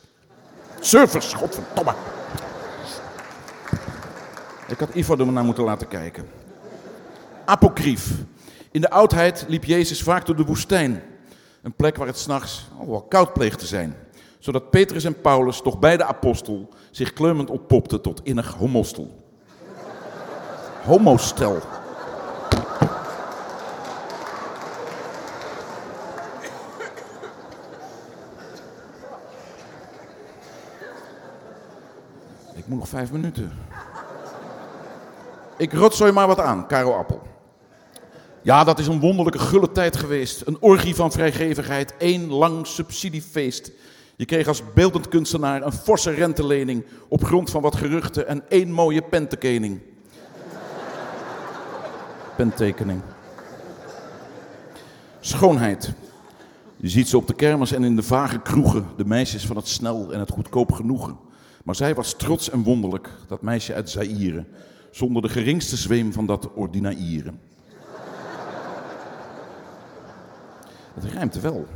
Surfers, 0.81 1.33
godverdomme. 1.33 1.95
Ik 4.69 4.79
had 4.79 4.95
Ivo 4.95 5.17
er 5.17 5.33
naar 5.33 5.45
moeten 5.45 5.65
laten 5.65 5.89
kijken. 5.89 6.29
Apokrief. 7.45 8.11
In 8.71 8.81
de 8.81 8.91
oudheid 8.91 9.45
liep 9.49 9.65
Jezus 9.65 10.03
vaak 10.03 10.27
door 10.27 10.37
de 10.37 10.45
woestijn. 10.45 11.03
Een 11.63 11.75
plek 11.75 11.97
waar 11.97 12.07
het 12.07 12.19
s'nachts 12.19 12.69
al 12.79 12.89
wel 12.89 13.03
koud 13.03 13.33
pleeg 13.33 13.57
te 13.57 13.67
zijn. 13.67 13.97
Zodat 14.39 14.71
Petrus 14.71 15.05
en 15.05 15.21
Paulus, 15.21 15.61
toch 15.61 15.79
beide 15.79 16.05
apostel, 16.05 16.69
zich 16.91 17.13
kleumend 17.13 17.51
oppopten 17.51 18.03
tot 18.03 18.21
innig 18.23 18.55
homostel. 18.55 19.25
Homostel. 20.85 21.57
Ik 32.55 32.67
moet 32.67 32.79
nog 32.79 32.89
vijf 32.89 33.13
minuten. 33.13 33.53
Ik 35.59 35.73
rotzooi 35.73 36.13
maar 36.13 36.27
wat 36.27 36.41
aan, 36.41 36.67
Karel 36.67 36.95
Appel. 36.95 37.23
Ja, 38.43 38.65
dat 38.65 38.79
is 38.79 38.87
een 38.87 39.01
wonderlijke 39.01 39.39
gulle 39.39 39.73
tijd 39.73 39.97
geweest. 39.97 40.47
Een 40.47 40.57
orgie 40.61 40.95
van 40.95 41.13
vrijgevigheid, 41.13 41.95
één 41.97 42.29
lang 42.29 42.67
subsidiefeest. 42.67 43.73
Je 44.17 44.25
kreeg 44.25 44.49
als 44.49 44.63
beeldend 44.75 45.09
kunstenaar 45.09 45.63
een 45.63 45.73
forse 45.73 46.11
rentelening 46.11 46.85
op 47.09 47.25
grond 47.25 47.51
van 47.51 47.63
wat 47.63 47.77
geruchten 47.77 48.29
en 48.29 48.43
één 48.49 48.73
mooie 48.73 49.03
pentekening. 49.03 49.81
Pentekening. 52.37 53.01
Schoonheid. 55.21 55.93
Je 56.77 56.89
ziet 56.89 57.09
ze 57.09 57.17
op 57.17 57.27
de 57.27 57.35
kermis 57.35 57.73
en 57.73 57.85
in 57.85 57.97
de 57.97 58.03
vage 58.03 58.39
kroegen, 58.39 58.87
de 58.97 59.05
meisjes 59.05 59.47
van 59.47 59.57
het 59.57 59.69
snel 59.69 60.13
en 60.13 60.21
het 60.21 60.31
goedkoop 60.31 60.73
genoegen. 60.73 61.19
Maar 61.65 61.75
zij 61.75 61.95
was 61.95 62.15
trots 62.17 62.51
en 62.51 62.63
wonderlijk, 62.63 63.11
dat 63.27 63.43
meisje 63.43 63.75
uit 63.75 63.91
Zaire, 63.91 64.45
zonder 64.99 65.23
de 65.23 65.29
geringste 65.29 65.77
zweem 65.77 66.13
van 66.13 66.27
dat 66.27 66.53
ordinaïeren. 66.55 67.41
Het 70.95 71.05
rijmt 71.05 71.41
wel. 71.41 71.67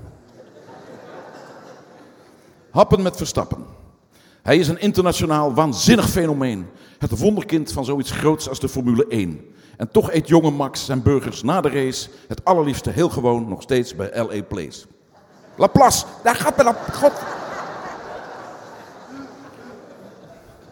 Happen 2.71 3.03
met 3.03 3.17
Verstappen. 3.17 3.65
Hij 4.43 4.57
is 4.57 4.69
een 4.69 4.81
internationaal 4.81 5.55
waanzinnig 5.55 6.11
fenomeen. 6.11 6.67
Het 6.99 7.19
wonderkind 7.19 7.73
van 7.73 7.85
zoiets 7.85 8.11
groots 8.11 8.49
als 8.49 8.61
de 8.61 8.69
Formule 8.69 9.07
1. 9.09 9.41
En 9.77 9.91
toch 9.91 10.11
eet 10.11 10.29
jonge 10.29 10.51
Max 10.51 10.85
zijn 10.85 11.03
burgers 11.03 11.43
na 11.43 11.61
de 11.61 11.69
race 11.69 12.09
het 12.29 12.45
allerliefste 12.45 12.91
heel 12.91 13.09
gewoon 13.09 13.49
nog 13.49 13.63
steeds 13.63 13.97
bij 13.97 14.11
LA 14.15 14.43
Place. 14.43 14.87
Laplace, 15.57 16.07
daar 16.23 16.37
gaat 16.37 16.57
bij 16.57 16.65
la... 16.65 16.77
God. 16.93 17.13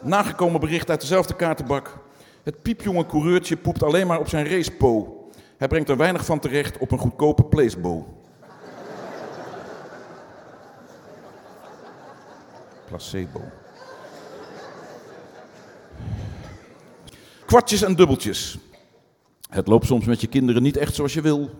Nagekomen 0.00 0.60
bericht 0.60 0.90
uit 0.90 1.00
dezelfde 1.00 1.34
kaartenbak. 1.34 1.98
Het 2.42 2.62
piepjonge 2.62 3.07
coureurtje 3.07 3.57
poept 3.57 3.83
alleen 3.83 4.07
maar 4.07 4.18
op 4.18 4.29
zijn 4.29 4.46
racepo. 4.46 5.20
Hij 5.57 5.68
brengt 5.68 5.88
er 5.88 5.96
weinig 5.96 6.24
van 6.24 6.38
terecht 6.38 6.79
op 6.79 6.90
een 6.90 6.98
goedkope 6.98 7.44
placebo. 7.44 8.07
Placebo. 12.87 13.40
Kwartjes 17.46 17.83
en 17.83 17.96
dubbeltjes. 17.96 18.59
Het 19.48 19.66
loopt 19.66 19.87
soms 19.87 20.05
met 20.05 20.20
je 20.20 20.26
kinderen 20.26 20.62
niet 20.62 20.76
echt 20.76 20.94
zoals 20.94 21.14
je 21.14 21.20
wil. 21.20 21.50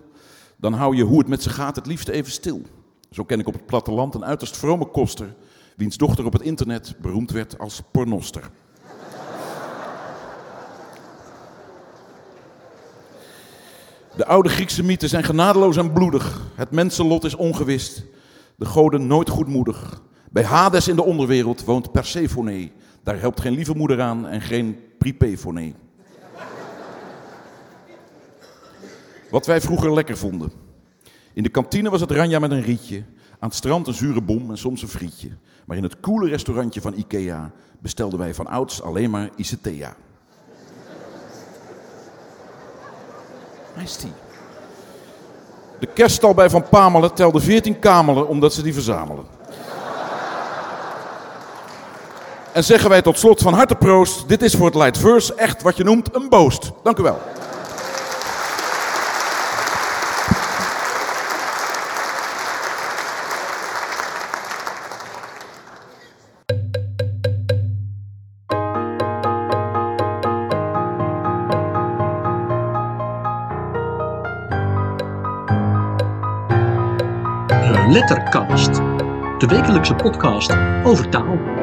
Dan 0.55 0.73
hou 0.73 0.95
je 0.95 1.03
hoe 1.03 1.19
het 1.19 1.27
met 1.27 1.43
ze 1.43 1.49
gaat 1.49 1.75
het 1.75 1.85
liefst 1.85 2.07
even 2.07 2.31
stil. 2.31 2.61
Zo 3.09 3.23
ken 3.23 3.39
ik 3.39 3.47
op 3.47 3.53
het 3.53 3.65
platteland 3.65 4.15
een 4.15 4.25
uiterst 4.25 4.57
vrome 4.57 4.85
koster, 4.85 5.33
wiens 5.75 5.97
dochter 5.97 6.25
op 6.25 6.33
het 6.33 6.41
internet 6.41 6.95
beroemd 7.01 7.31
werd 7.31 7.59
als 7.59 7.81
pornoster. 7.91 8.49
De 14.15 14.25
oude 14.25 14.49
Griekse 14.49 14.83
mythen 14.83 15.09
zijn 15.09 15.23
genadeloos 15.23 15.77
en 15.77 15.91
bloedig. 15.91 16.41
Het 16.55 16.71
mensenlot 16.71 17.23
is 17.23 17.35
ongewist. 17.35 18.03
De 18.55 18.65
goden 18.65 19.07
nooit 19.07 19.29
goedmoedig. 19.29 20.01
Bij 20.29 20.43
Hades 20.43 20.87
in 20.87 20.95
de 20.95 21.03
onderwereld 21.03 21.63
woont 21.63 21.91
Persephone. 21.91 22.71
Daar 23.03 23.19
helpt 23.19 23.41
geen 23.41 23.53
lieve 23.53 23.75
moeder 23.75 24.01
aan 24.01 24.27
en 24.27 24.41
geen 24.41 24.79
pripéfone. 24.97 25.73
Wat 29.29 29.45
wij 29.45 29.61
vroeger 29.61 29.93
lekker 29.93 30.17
vonden. 30.17 30.51
In 31.33 31.43
de 31.43 31.49
kantine 31.49 31.89
was 31.89 32.01
het 32.01 32.11
ranja 32.11 32.39
met 32.39 32.51
een 32.51 32.61
rietje. 32.61 33.03
Aan 33.39 33.49
het 33.49 33.57
strand 33.57 33.87
een 33.87 33.93
zure 33.93 34.21
bom 34.21 34.49
en 34.49 34.57
soms 34.57 34.81
een 34.81 34.87
frietje. 34.87 35.29
Maar 35.65 35.77
in 35.77 35.83
het 35.83 35.99
coole 35.99 36.29
restaurantje 36.29 36.81
van 36.81 36.93
Ikea 36.93 37.51
bestelden 37.79 38.19
wij 38.19 38.33
van 38.33 38.47
ouds 38.47 38.81
alleen 38.81 39.09
maar 39.09 39.29
Iced 43.77 44.05
De 45.79 45.87
kerststal 45.87 46.33
bij 46.33 46.49
Van 46.49 46.63
Pamelen 46.69 47.13
telde 47.13 47.39
14 47.39 47.79
kamelen 47.79 48.27
omdat 48.27 48.53
ze 48.53 48.61
die 48.61 48.73
verzamelen. 48.73 49.25
En 52.51 52.63
zeggen 52.63 52.89
wij 52.89 53.01
tot 53.01 53.19
slot 53.19 53.41
van 53.41 53.53
harte 53.53 53.75
proost. 53.75 54.27
Dit 54.27 54.41
is 54.41 54.55
voor 54.55 54.65
het 54.65 54.75
Light 54.75 54.97
Verse 54.97 55.35
echt 55.35 55.61
wat 55.61 55.77
je 55.77 55.83
noemt 55.83 56.15
een 56.15 56.29
boost. 56.29 56.71
Dank 56.83 56.97
u 56.97 57.03
wel. 57.03 57.19
Wekelijkse 79.51 79.95
podcast 79.95 80.51
over 80.83 81.09
taal. 81.09 81.60